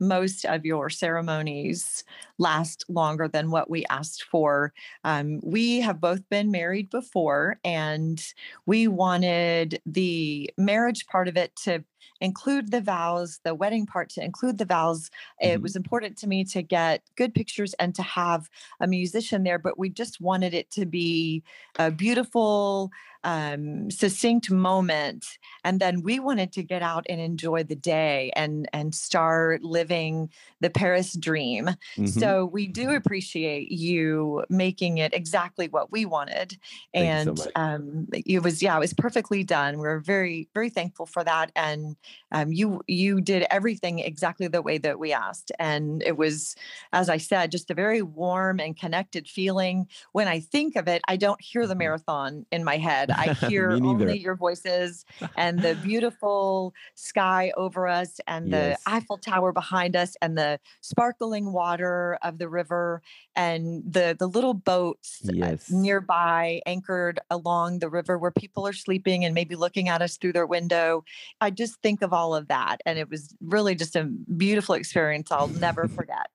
most 0.00 0.44
of 0.44 0.64
your 0.64 0.90
ceremonies 0.90 2.04
last 2.38 2.84
longer 2.88 3.28
than 3.28 3.50
what 3.50 3.70
we 3.70 3.86
asked 3.86 4.24
for. 4.24 4.72
Um, 5.04 5.40
we 5.42 5.80
have 5.80 6.00
both 6.00 6.28
been 6.28 6.50
married 6.50 6.90
before, 6.90 7.58
and 7.64 8.22
we 8.66 8.88
wanted 8.88 9.80
the 9.86 10.50
marriage 10.58 11.06
part 11.06 11.28
of 11.28 11.36
it 11.36 11.54
to 11.64 11.84
include 12.20 12.70
the 12.70 12.80
vows, 12.80 13.40
the 13.44 13.54
wedding 13.54 13.86
part 13.86 14.08
to 14.10 14.24
include 14.24 14.58
the 14.58 14.64
vows. 14.64 15.10
Mm-hmm. 15.42 15.52
It 15.52 15.62
was 15.62 15.76
important 15.76 16.16
to 16.18 16.26
me 16.26 16.44
to 16.44 16.62
get 16.62 17.02
good 17.16 17.34
pictures 17.34 17.74
and 17.78 17.94
to 17.94 18.02
have 18.02 18.48
a 18.80 18.86
musician 18.86 19.42
there, 19.44 19.58
but 19.58 19.78
we 19.78 19.88
just 19.88 20.20
wanted 20.20 20.54
it 20.54 20.70
to 20.72 20.86
be 20.86 21.42
a 21.78 21.90
beautiful, 21.90 22.90
um, 23.26 23.90
succinct 23.90 24.52
moment. 24.52 25.26
And 25.64 25.80
then 25.80 26.02
we 26.02 26.20
wanted 26.20 26.52
to 26.52 26.62
get 26.62 26.80
out 26.80 27.04
and 27.08 27.20
enjoy 27.20 27.64
the 27.64 27.74
day 27.74 28.30
and 28.36 28.68
and 28.72 28.94
start 28.94 29.64
living 29.64 30.30
the 30.60 30.70
Paris 30.70 31.12
dream. 31.14 31.66
Mm-hmm. 31.66 32.06
So 32.06 32.46
we 32.46 32.68
do 32.68 32.90
appreciate 32.90 33.72
you 33.72 34.44
making 34.48 34.98
it 34.98 35.12
exactly 35.12 35.66
what 35.66 35.90
we 35.90 36.06
wanted. 36.06 36.56
Thank 36.94 37.06
and 37.06 37.38
so 37.38 37.50
um, 37.56 38.06
it 38.12 38.44
was 38.44 38.62
yeah, 38.62 38.76
it 38.76 38.80
was 38.80 38.94
perfectly 38.94 39.42
done. 39.42 39.78
We're 39.78 39.98
very 39.98 40.48
very 40.54 40.70
thankful 40.70 41.06
for 41.06 41.24
that. 41.24 41.50
And 41.56 41.96
um, 42.30 42.52
you 42.52 42.80
you 42.86 43.20
did 43.20 43.44
everything 43.50 43.98
exactly 43.98 44.46
the 44.46 44.62
way 44.62 44.78
that 44.78 45.00
we 45.00 45.12
asked. 45.12 45.50
And 45.58 46.00
it 46.04 46.16
was, 46.16 46.54
as 46.92 47.08
I 47.08 47.16
said, 47.16 47.50
just 47.50 47.72
a 47.72 47.74
very 47.74 48.02
warm 48.02 48.60
and 48.60 48.78
connected 48.78 49.26
feeling. 49.26 49.88
When 50.12 50.28
I 50.28 50.38
think 50.38 50.76
of 50.76 50.86
it, 50.86 51.02
I 51.08 51.16
don't 51.16 51.40
hear 51.40 51.66
the 51.66 51.74
mm-hmm. 51.74 51.78
marathon 51.80 52.46
in 52.52 52.62
my 52.62 52.76
head. 52.76 53.10
I 53.16 53.32
hear 53.48 53.70
only 53.70 54.18
your 54.18 54.36
voices 54.36 55.04
and 55.36 55.60
the 55.60 55.74
beautiful 55.82 56.74
sky 56.94 57.52
over 57.56 57.88
us 57.88 58.20
and 58.26 58.48
yes. 58.48 58.82
the 58.84 58.90
Eiffel 58.90 59.18
Tower 59.18 59.52
behind 59.52 59.96
us 59.96 60.16
and 60.20 60.36
the 60.36 60.60
sparkling 60.80 61.52
water 61.52 62.18
of 62.22 62.38
the 62.38 62.48
river 62.48 63.02
and 63.34 63.82
the 63.86 64.16
the 64.18 64.26
little 64.26 64.54
boats 64.54 65.22
uh, 65.28 65.32
yes. 65.34 65.70
nearby 65.70 66.60
anchored 66.66 67.20
along 67.30 67.78
the 67.78 67.88
river 67.88 68.18
where 68.18 68.30
people 68.30 68.66
are 68.66 68.72
sleeping 68.72 69.24
and 69.24 69.34
maybe 69.34 69.54
looking 69.54 69.88
at 69.88 70.02
us 70.02 70.16
through 70.16 70.32
their 70.32 70.46
window. 70.46 71.04
I 71.40 71.50
just 71.50 71.80
think 71.82 72.02
of 72.02 72.12
all 72.12 72.34
of 72.34 72.48
that 72.48 72.78
and 72.86 72.98
it 72.98 73.10
was 73.10 73.34
really 73.40 73.74
just 73.74 73.96
a 73.96 74.04
beautiful 74.04 74.74
experience 74.74 75.30
I'll 75.30 75.48
never 75.48 75.88
forget. 75.96 76.28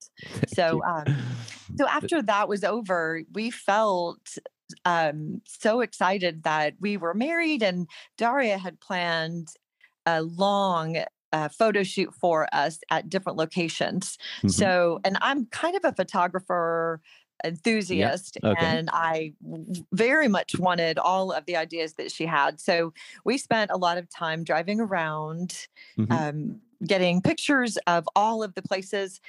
so 0.48 0.84
um, 0.84 1.06
so 1.78 1.88
after 1.88 2.22
that 2.24 2.48
was 2.48 2.64
over, 2.64 3.22
we 3.34 3.52
felt 3.52 4.38
um, 4.86 5.42
so 5.46 5.82
excited 5.82 6.44
that 6.44 6.74
we 6.80 6.98
were 6.98 7.14
married, 7.14 7.64
and 7.64 7.88
Daria 8.18 8.58
had 8.58 8.80
planned 8.80 9.50
a 10.06 10.22
long 10.22 10.98
uh, 11.34 11.50
photo 11.50 11.84
shoot 11.84 12.14
for 12.14 12.48
us 12.54 12.80
at 12.90 13.10
different 13.10 13.38
locations. 13.38 14.18
Mm-hmm. 14.38 14.50
So, 14.50 15.00
and 15.04 15.18
I'm 15.22 15.46
kind 15.48 15.76
of 15.76 15.86
a 15.86 15.94
photographer 15.94 17.00
enthusiast 17.44 18.38
yep. 18.44 18.58
okay. 18.58 18.66
and 18.66 18.90
I 18.94 19.34
very 19.92 20.28
much 20.28 20.58
wanted 20.60 20.98
all 21.00 21.32
of 21.32 21.46
the 21.46 21.56
ideas 21.56 21.94
that 21.94 22.12
she 22.12 22.26
had. 22.26 22.60
So 22.60 22.94
we 23.26 23.38
spent 23.38 23.72
a 23.72 23.78
lot 23.78 23.98
of 23.98 24.10
time 24.10 24.44
driving 24.44 24.80
around, 24.80 25.68
mm-hmm. 25.98 26.12
um, 26.12 26.62
getting 26.86 27.22
pictures 27.22 27.78
of 27.88 28.08
all 28.16 28.44
of 28.44 28.54
the 28.56 28.62
places. 28.62 29.22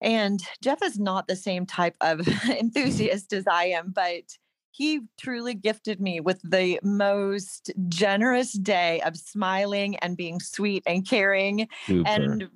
And 0.00 0.42
Jeff 0.62 0.82
is 0.82 0.98
not 0.98 1.28
the 1.28 1.36
same 1.36 1.66
type 1.66 1.96
of 2.00 2.26
enthusiast 2.48 3.32
as 3.32 3.46
I 3.46 3.66
am, 3.66 3.92
but 3.94 4.36
he 4.74 5.00
truly 5.20 5.54
gifted 5.54 6.00
me 6.00 6.18
with 6.18 6.40
the 6.42 6.80
most 6.82 7.70
generous 7.88 8.52
day 8.54 9.00
of 9.02 9.16
smiling 9.16 9.96
and 9.98 10.16
being 10.16 10.40
sweet 10.40 10.82
and 10.84 11.08
caring 11.08 11.68
Super. 11.86 12.08
and 12.08 12.48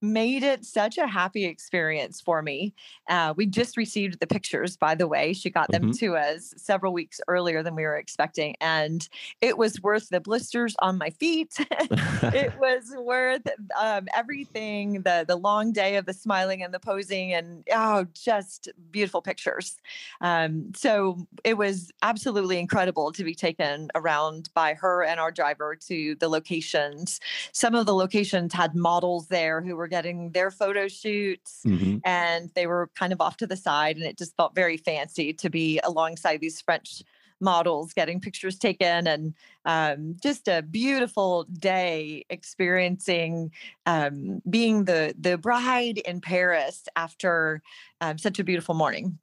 made 0.00 0.42
it 0.42 0.64
such 0.64 0.98
a 0.98 1.06
happy 1.06 1.44
experience 1.44 2.20
for 2.20 2.42
me. 2.42 2.74
Uh, 3.08 3.34
we 3.36 3.46
just 3.46 3.76
received 3.76 4.20
the 4.20 4.26
pictures, 4.26 4.76
by 4.76 4.94
the 4.94 5.06
way. 5.06 5.32
She 5.32 5.50
got 5.50 5.70
them 5.70 5.84
mm-hmm. 5.84 6.06
to 6.06 6.16
us 6.16 6.54
several 6.56 6.92
weeks 6.92 7.20
earlier 7.28 7.62
than 7.62 7.74
we 7.74 7.82
were 7.82 7.96
expecting. 7.96 8.54
And 8.60 9.08
it 9.40 9.58
was 9.58 9.80
worth 9.80 10.08
the 10.08 10.20
blisters 10.20 10.74
on 10.80 10.98
my 10.98 11.10
feet. 11.10 11.54
it 11.60 12.52
was 12.58 12.94
worth 12.98 13.46
um, 13.78 14.06
everything 14.14 15.02
the, 15.02 15.24
the 15.26 15.36
long 15.36 15.72
day 15.72 15.96
of 15.96 16.06
the 16.06 16.12
smiling 16.12 16.62
and 16.62 16.72
the 16.72 16.80
posing, 16.80 17.32
and 17.32 17.64
oh, 17.72 18.06
just 18.14 18.68
beautiful 18.90 19.22
pictures. 19.22 19.76
Um, 20.20 20.72
so 20.74 21.26
it 21.44 21.56
was 21.56 21.90
absolutely 22.02 22.58
incredible 22.58 23.12
to 23.12 23.24
be 23.24 23.34
taken 23.34 23.90
around 23.94 24.50
by 24.54 24.74
her 24.74 25.02
and 25.04 25.20
our 25.20 25.30
driver 25.30 25.76
to 25.88 26.14
the 26.16 26.28
locations. 26.28 27.20
Some 27.52 27.74
of 27.74 27.86
the 27.86 27.94
locations 27.94 28.52
had 28.52 28.74
models 28.74 29.28
there 29.28 29.60
who 29.66 29.76
were 29.76 29.88
getting 29.88 30.30
their 30.30 30.50
photo 30.50 30.88
shoots 30.88 31.62
mm-hmm. 31.66 31.98
and 32.04 32.50
they 32.54 32.66
were 32.66 32.90
kind 32.96 33.12
of 33.12 33.20
off 33.20 33.36
to 33.36 33.46
the 33.46 33.56
side 33.56 33.96
and 33.96 34.04
it 34.04 34.18
just 34.18 34.36
felt 34.36 34.54
very 34.54 34.76
fancy 34.76 35.32
to 35.32 35.50
be 35.50 35.80
alongside 35.84 36.40
these 36.40 36.60
french 36.60 37.02
models 37.40 37.92
getting 37.92 38.20
pictures 38.20 38.58
taken 38.58 39.06
and 39.06 39.34
um, 39.64 40.16
just 40.22 40.48
a 40.48 40.62
beautiful 40.62 41.44
day 41.44 42.24
experiencing 42.30 43.50
um, 43.84 44.40
being 44.48 44.84
the 44.84 45.14
the 45.18 45.36
bride 45.36 45.98
in 45.98 46.20
paris 46.20 46.84
after 46.96 47.62
um, 48.00 48.16
such 48.18 48.38
a 48.38 48.44
beautiful 48.44 48.74
morning 48.74 49.18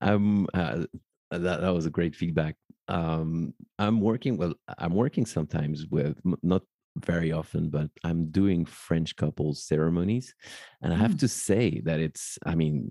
um 0.00 0.46
uh, 0.54 0.84
that, 1.30 1.60
that 1.60 1.74
was 1.74 1.86
a 1.86 1.90
great 1.90 2.14
feedback 2.14 2.56
um 2.88 3.54
i'm 3.78 4.00
working 4.00 4.36
well 4.36 4.54
i'm 4.78 4.94
working 4.94 5.26
sometimes 5.26 5.86
with 5.86 6.18
not 6.42 6.62
very 6.96 7.32
often, 7.32 7.70
but 7.70 7.88
I'm 8.04 8.30
doing 8.30 8.64
French 8.64 9.16
couples 9.16 9.62
ceremonies. 9.62 10.34
And 10.82 10.92
I 10.92 10.96
have 10.96 11.12
mm. 11.12 11.20
to 11.20 11.28
say 11.28 11.80
that 11.84 12.00
it's, 12.00 12.38
I 12.44 12.54
mean, 12.54 12.90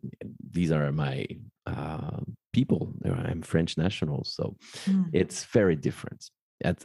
these 0.52 0.72
are 0.72 0.92
my 0.92 1.28
uh, 1.66 2.20
people. 2.54 2.94
I'm 3.06 3.42
French 3.42 3.78
national. 3.78 4.24
So 4.24 4.56
mm. 4.86 5.10
it's 5.14 5.46
very 5.46 5.76
different. 5.76 6.30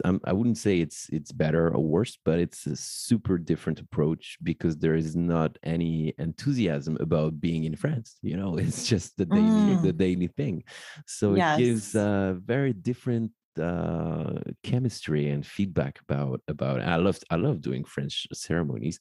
Um, 0.05 0.19
I 0.25 0.33
wouldn't 0.33 0.57
say 0.57 0.79
it's 0.79 1.07
it's 1.11 1.31
better 1.31 1.67
or 1.67 1.79
worse, 1.83 2.17
but 2.25 2.39
it's 2.39 2.65
a 2.65 2.75
super 2.75 3.37
different 3.37 3.79
approach 3.79 4.37
because 4.41 4.75
there 4.77 4.95
is 4.95 5.15
not 5.15 5.57
any 5.63 6.15
enthusiasm 6.17 6.97
about 6.99 7.39
being 7.39 7.65
in 7.65 7.75
France. 7.75 8.17
You 8.23 8.37
know, 8.37 8.57
it's 8.57 8.87
just 8.87 9.17
the 9.17 9.25
daily 9.25 9.75
mm. 9.75 9.81
the 9.83 9.93
daily 9.93 10.27
thing. 10.27 10.63
So 11.05 11.35
yes. 11.35 11.59
it 11.59 11.63
gives 11.63 11.95
a 11.95 12.37
very 12.43 12.73
different 12.73 13.31
uh, 13.59 14.41
chemistry 14.63 15.29
and 15.29 15.45
feedback 15.45 15.99
about 16.01 16.41
about. 16.47 16.81
I 16.81 16.95
love 16.95 17.19
I 17.29 17.35
love 17.35 17.61
doing 17.61 17.83
French 17.83 18.27
ceremonies, 18.33 18.99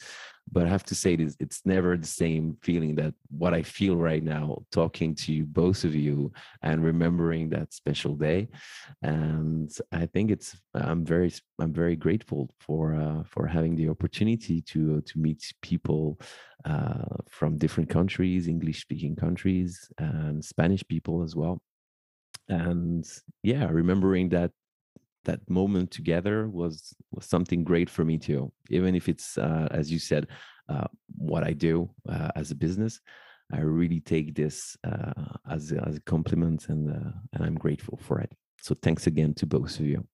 but 0.50 0.66
I 0.66 0.68
have 0.68 0.84
to 0.84 0.94
say 0.94 1.16
this: 1.16 1.36
it's 1.40 1.62
never 1.64 1.96
the 1.96 2.06
same 2.06 2.56
feeling 2.62 2.94
that 2.96 3.14
what 3.30 3.54
I 3.54 3.62
feel 3.62 3.96
right 3.96 4.22
now 4.22 4.62
talking 4.72 5.14
to 5.16 5.32
you, 5.32 5.44
both 5.44 5.84
of 5.84 5.94
you, 5.94 6.32
and 6.62 6.84
remembering 6.84 7.50
that 7.50 7.72
special 7.72 8.14
day. 8.14 8.48
And 9.02 9.70
I 9.92 10.06
think 10.06 10.30
it's 10.30 10.56
I'm 10.74 11.04
very 11.04 11.32
I'm 11.58 11.72
very 11.72 11.96
grateful 11.96 12.50
for 12.60 12.94
uh, 12.94 13.22
for 13.24 13.46
having 13.46 13.76
the 13.76 13.88
opportunity 13.88 14.62
to 14.62 15.00
to 15.00 15.18
meet 15.18 15.52
people 15.62 16.18
uh, 16.64 17.16
from 17.30 17.58
different 17.58 17.90
countries, 17.90 18.48
English 18.48 18.80
speaking 18.82 19.16
countries, 19.16 19.88
and 19.98 20.44
Spanish 20.44 20.86
people 20.86 21.22
as 21.22 21.36
well 21.36 21.60
and 22.48 23.06
yeah 23.42 23.66
remembering 23.68 24.28
that 24.28 24.50
that 25.24 25.40
moment 25.50 25.90
together 25.90 26.48
was 26.48 26.94
was 27.10 27.26
something 27.26 27.64
great 27.64 27.90
for 27.90 28.04
me 28.04 28.16
too 28.16 28.52
even 28.70 28.94
if 28.94 29.08
it's 29.08 29.36
uh, 29.38 29.66
as 29.70 29.90
you 29.90 29.98
said 29.98 30.26
uh, 30.68 30.86
what 31.16 31.42
i 31.42 31.52
do 31.52 31.90
uh, 32.08 32.30
as 32.36 32.50
a 32.50 32.54
business 32.54 33.00
I 33.52 33.60
really 33.60 34.00
take 34.00 34.34
this 34.34 34.76
uh, 34.84 35.12
as 35.50 35.72
a, 35.72 35.86
as 35.86 35.96
a 35.96 36.00
compliment, 36.00 36.68
and 36.68 36.90
uh, 36.90 37.12
and 37.32 37.44
I'm 37.44 37.54
grateful 37.54 37.98
for 38.02 38.20
it. 38.20 38.32
So 38.60 38.74
thanks 38.82 39.06
again 39.06 39.34
to 39.34 39.46
both 39.46 39.78
of 39.78 39.86
you. 39.86 40.06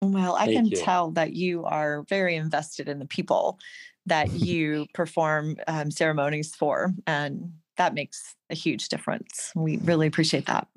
Well, 0.00 0.36
I 0.36 0.46
Thank 0.46 0.56
can 0.56 0.70
you. 0.70 0.76
tell 0.76 1.10
that 1.12 1.32
you 1.32 1.64
are 1.64 2.04
very 2.08 2.36
invested 2.36 2.88
in 2.88 2.98
the 2.98 3.06
people 3.06 3.58
that 4.06 4.30
you 4.34 4.86
perform 4.94 5.56
um, 5.66 5.90
ceremonies 5.90 6.54
for, 6.54 6.92
and 7.06 7.54
that 7.76 7.94
makes 7.94 8.36
a 8.50 8.54
huge 8.54 8.88
difference. 8.88 9.50
We 9.56 9.78
really 9.78 10.06
appreciate 10.06 10.46
that. 10.46 10.68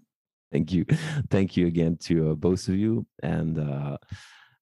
Thank 0.51 0.71
you, 0.71 0.85
thank 1.29 1.57
you 1.57 1.67
again 1.67 1.97
to 2.03 2.31
uh, 2.31 2.35
both 2.35 2.67
of 2.67 2.75
you, 2.75 3.05
and 3.21 3.59
uh, 3.59 3.97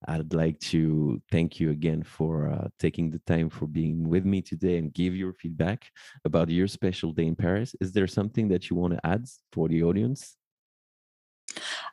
I'd 0.07 0.33
like 0.33 0.59
to 0.71 1.21
thank 1.31 1.59
you 1.59 1.71
again 1.71 2.03
for 2.03 2.49
uh, 2.49 2.67
taking 2.79 3.11
the 3.11 3.19
time 3.19 3.49
for 3.49 3.67
being 3.67 4.07
with 4.07 4.25
me 4.25 4.41
today 4.41 4.77
and 4.77 4.93
give 4.93 5.15
your 5.15 5.33
feedback 5.33 5.91
about 6.25 6.49
your 6.49 6.67
special 6.67 7.11
day 7.11 7.25
in 7.27 7.35
Paris. 7.35 7.75
Is 7.81 7.91
there 7.91 8.07
something 8.07 8.47
that 8.49 8.69
you 8.69 8.75
want 8.75 8.93
to 8.93 9.05
add 9.05 9.25
for 9.51 9.67
the 9.67 9.83
audience? 9.83 10.37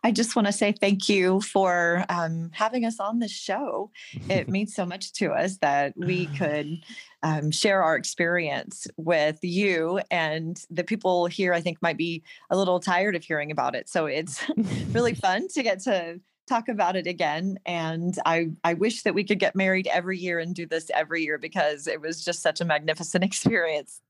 I 0.05 0.11
just 0.11 0.35
want 0.35 0.47
to 0.47 0.53
say 0.53 0.73
thank 0.73 1.09
you 1.09 1.41
for 1.41 2.05
um, 2.09 2.51
having 2.53 2.85
us 2.85 2.99
on 2.99 3.21
this 3.21 3.31
show. 3.31 3.91
It 4.29 4.49
means 4.49 4.75
so 4.75 4.85
much 4.85 5.13
to 5.15 5.33
us 5.33 5.59
that 5.59 5.95
we 5.97 6.27
could 6.27 6.85
um, 7.23 7.51
share 7.51 7.83
our 7.83 7.97
experience 7.97 8.87
with 8.97 9.39
you 9.43 10.01
and 10.11 10.61
the 10.71 10.85
people 10.85 11.27
here. 11.27 11.53
I 11.53 11.61
think 11.61 11.81
might 11.81 11.97
be 11.97 12.23
a 12.51 12.57
little 12.57 12.81
tired 12.81 13.15
of 13.15 13.25
hearing 13.25 13.53
about 13.53 13.75
it, 13.75 13.89
so 13.89 14.07
it's 14.07 14.43
really 14.91 15.15
fun 15.23 15.49
to 15.49 15.63
get 15.63 15.81
to 15.81 16.21
talk 16.49 16.69
about 16.69 16.97
it 16.97 17.07
again. 17.07 17.59
And 17.65 18.19
I 18.27 18.49
I 18.65 18.75
wish 18.75 19.05
that 19.05 19.15
we 19.15 19.23
could 19.23 19.39
get 19.39 19.55
married 19.55 19.87
every 19.87 20.19
year 20.19 20.41
and 20.41 20.53
do 20.53 20.67
this 20.67 20.91
every 20.93 21.23
year 21.23 21.39
because 21.39 21.87
it 21.87 22.01
was 22.01 22.25
just 22.25 22.43
such 22.43 22.61
a 22.61 22.65
magnificent 22.65 23.23
experience. 23.23 24.01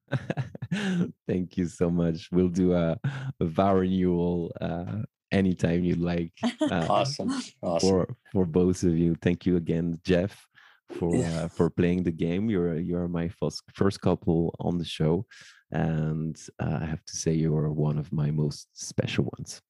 Thank 1.27 1.59
you 1.59 1.67
so 1.67 1.91
much. 1.91 2.31
We'll 2.33 2.49
do 2.49 2.73
a, 2.73 2.99
a 3.41 3.45
vow 3.45 3.77
renewal 3.77 4.53
uh, 4.59 5.03
anytime 5.33 5.83
you 5.85 5.97
like. 5.97 6.33
Uh, 6.61 6.87
Awesome. 6.89 7.31
Awesome. 7.63 7.89
For 7.89 8.17
for 8.33 8.47
both 8.47 8.83
of 8.85 8.97
you, 8.97 9.15
thank 9.23 9.47
you 9.47 9.57
again, 9.57 9.99
Jeff, 10.05 10.33
for 10.99 11.17
Yeah. 11.17 11.45
uh, 11.45 11.49
for 11.49 11.71
playing 11.71 12.05
the 12.05 12.13
game. 12.13 12.51
You're 12.51 12.79
you're 12.79 13.09
my 13.09 13.29
first 13.29 13.63
first 13.75 14.01
couple 14.01 14.55
on 14.61 14.79
the 14.79 14.85
show, 14.85 15.27
and 15.71 16.37
uh, 16.63 16.79
I 16.83 16.87
have 16.87 17.05
to 17.05 17.17
say 17.17 17.33
you 17.33 17.57
are 17.57 17.73
one 17.73 17.99
of 17.99 18.13
my 18.13 18.31
most 18.31 18.69
special 18.75 19.25
ones. 19.39 19.61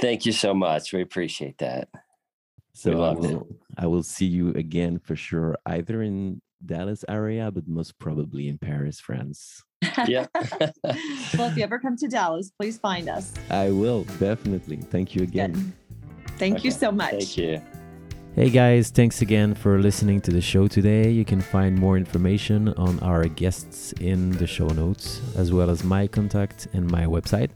Thank 0.00 0.26
you 0.26 0.32
so 0.32 0.52
much. 0.54 0.92
We 0.92 1.02
appreciate 1.02 1.58
that. 1.58 1.88
So 2.74 2.90
I 2.92 2.94
loved 2.94 3.24
it. 3.24 3.34
will 3.34 3.46
I 3.76 3.86
will 3.86 4.02
see 4.02 4.26
you 4.26 4.50
again 4.54 4.98
for 4.98 5.16
sure, 5.16 5.56
either 5.66 6.02
in 6.02 6.40
Dallas 6.64 7.04
area, 7.08 7.50
but 7.50 7.68
most 7.68 7.98
probably 7.98 8.48
in 8.48 8.58
Paris, 8.58 8.98
France. 9.00 9.62
Yeah. 10.06 10.26
well, 10.34 11.48
if 11.50 11.56
you 11.56 11.62
ever 11.62 11.78
come 11.78 11.96
to 11.96 12.08
Dallas, 12.08 12.50
please 12.58 12.78
find 12.78 13.08
us. 13.08 13.32
I 13.50 13.70
will 13.70 14.04
definitely. 14.18 14.76
Thank 14.76 15.14
you 15.14 15.22
again. 15.22 15.52
Good. 15.52 16.38
Thank 16.38 16.64
you 16.64 16.70
so 16.70 16.92
much. 16.92 17.10
Thank 17.10 17.36
you. 17.36 17.62
Hey 18.34 18.50
guys, 18.50 18.90
thanks 18.90 19.20
again 19.20 19.52
for 19.52 19.80
listening 19.80 20.20
to 20.20 20.30
the 20.30 20.40
show 20.40 20.68
today. 20.68 21.10
You 21.10 21.24
can 21.24 21.40
find 21.40 21.74
more 21.74 21.96
information 21.96 22.68
on 22.74 23.00
our 23.00 23.24
guests 23.24 23.92
in 23.94 24.30
the 24.30 24.46
show 24.46 24.68
notes, 24.68 25.20
as 25.34 25.50
well 25.50 25.70
as 25.70 25.82
my 25.82 26.06
contact 26.06 26.68
and 26.72 26.88
my 26.88 27.04
website. 27.04 27.50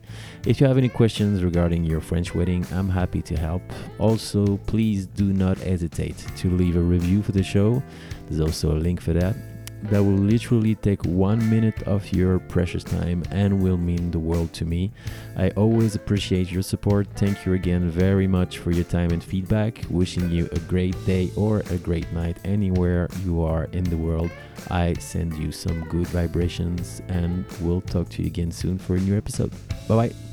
If 0.45 0.59
you 0.59 0.67
have 0.67 0.77
any 0.77 0.89
questions 0.89 1.41
regarding 1.41 1.85
your 1.85 2.01
French 2.01 2.35
wedding, 2.35 2.67
I'm 2.73 2.89
happy 2.89 3.21
to 3.21 3.37
help. 3.37 3.61
Also, 3.97 4.57
please 4.67 5.05
do 5.05 5.31
not 5.31 5.57
hesitate 5.59 6.17
to 6.35 6.49
leave 6.49 6.75
a 6.75 6.81
review 6.81 7.21
for 7.21 7.31
the 7.31 7.43
show. 7.43 7.81
There's 8.27 8.41
also 8.41 8.73
a 8.73 8.79
link 8.79 8.99
for 8.99 9.13
that. 9.13 9.37
That 9.83 10.03
will 10.03 10.13
literally 10.13 10.75
take 10.75 11.03
one 11.05 11.49
minute 11.49 11.83
of 11.83 12.11
your 12.13 12.39
precious 12.39 12.83
time 12.83 13.23
and 13.31 13.61
will 13.61 13.77
mean 13.77 14.11
the 14.11 14.19
world 14.19 14.53
to 14.53 14.65
me. 14.65 14.91
I 15.35 15.49
always 15.51 15.95
appreciate 15.95 16.51
your 16.51 16.63
support. 16.63 17.07
Thank 17.15 17.45
you 17.45 17.53
again 17.53 17.89
very 17.89 18.27
much 18.27 18.59
for 18.59 18.71
your 18.71 18.85
time 18.85 19.11
and 19.11 19.23
feedback. 19.23 19.83
Wishing 19.89 20.31
you 20.31 20.47
a 20.51 20.59
great 20.59 20.95
day 21.05 21.31
or 21.35 21.59
a 21.69 21.77
great 21.77 22.11
night 22.13 22.37
anywhere 22.45 23.09
you 23.25 23.41
are 23.41 23.65
in 23.73 23.83
the 23.83 23.97
world. 23.97 24.31
I 24.71 24.93
send 24.93 25.35
you 25.37 25.51
some 25.51 25.83
good 25.89 26.07
vibrations 26.07 27.01
and 27.09 27.45
we'll 27.61 27.81
talk 27.81 28.09
to 28.09 28.21
you 28.21 28.27
again 28.27 28.51
soon 28.51 28.77
for 28.77 28.95
a 28.95 28.99
new 28.99 29.17
episode. 29.17 29.51
Bye 29.87 30.07
bye. 30.07 30.32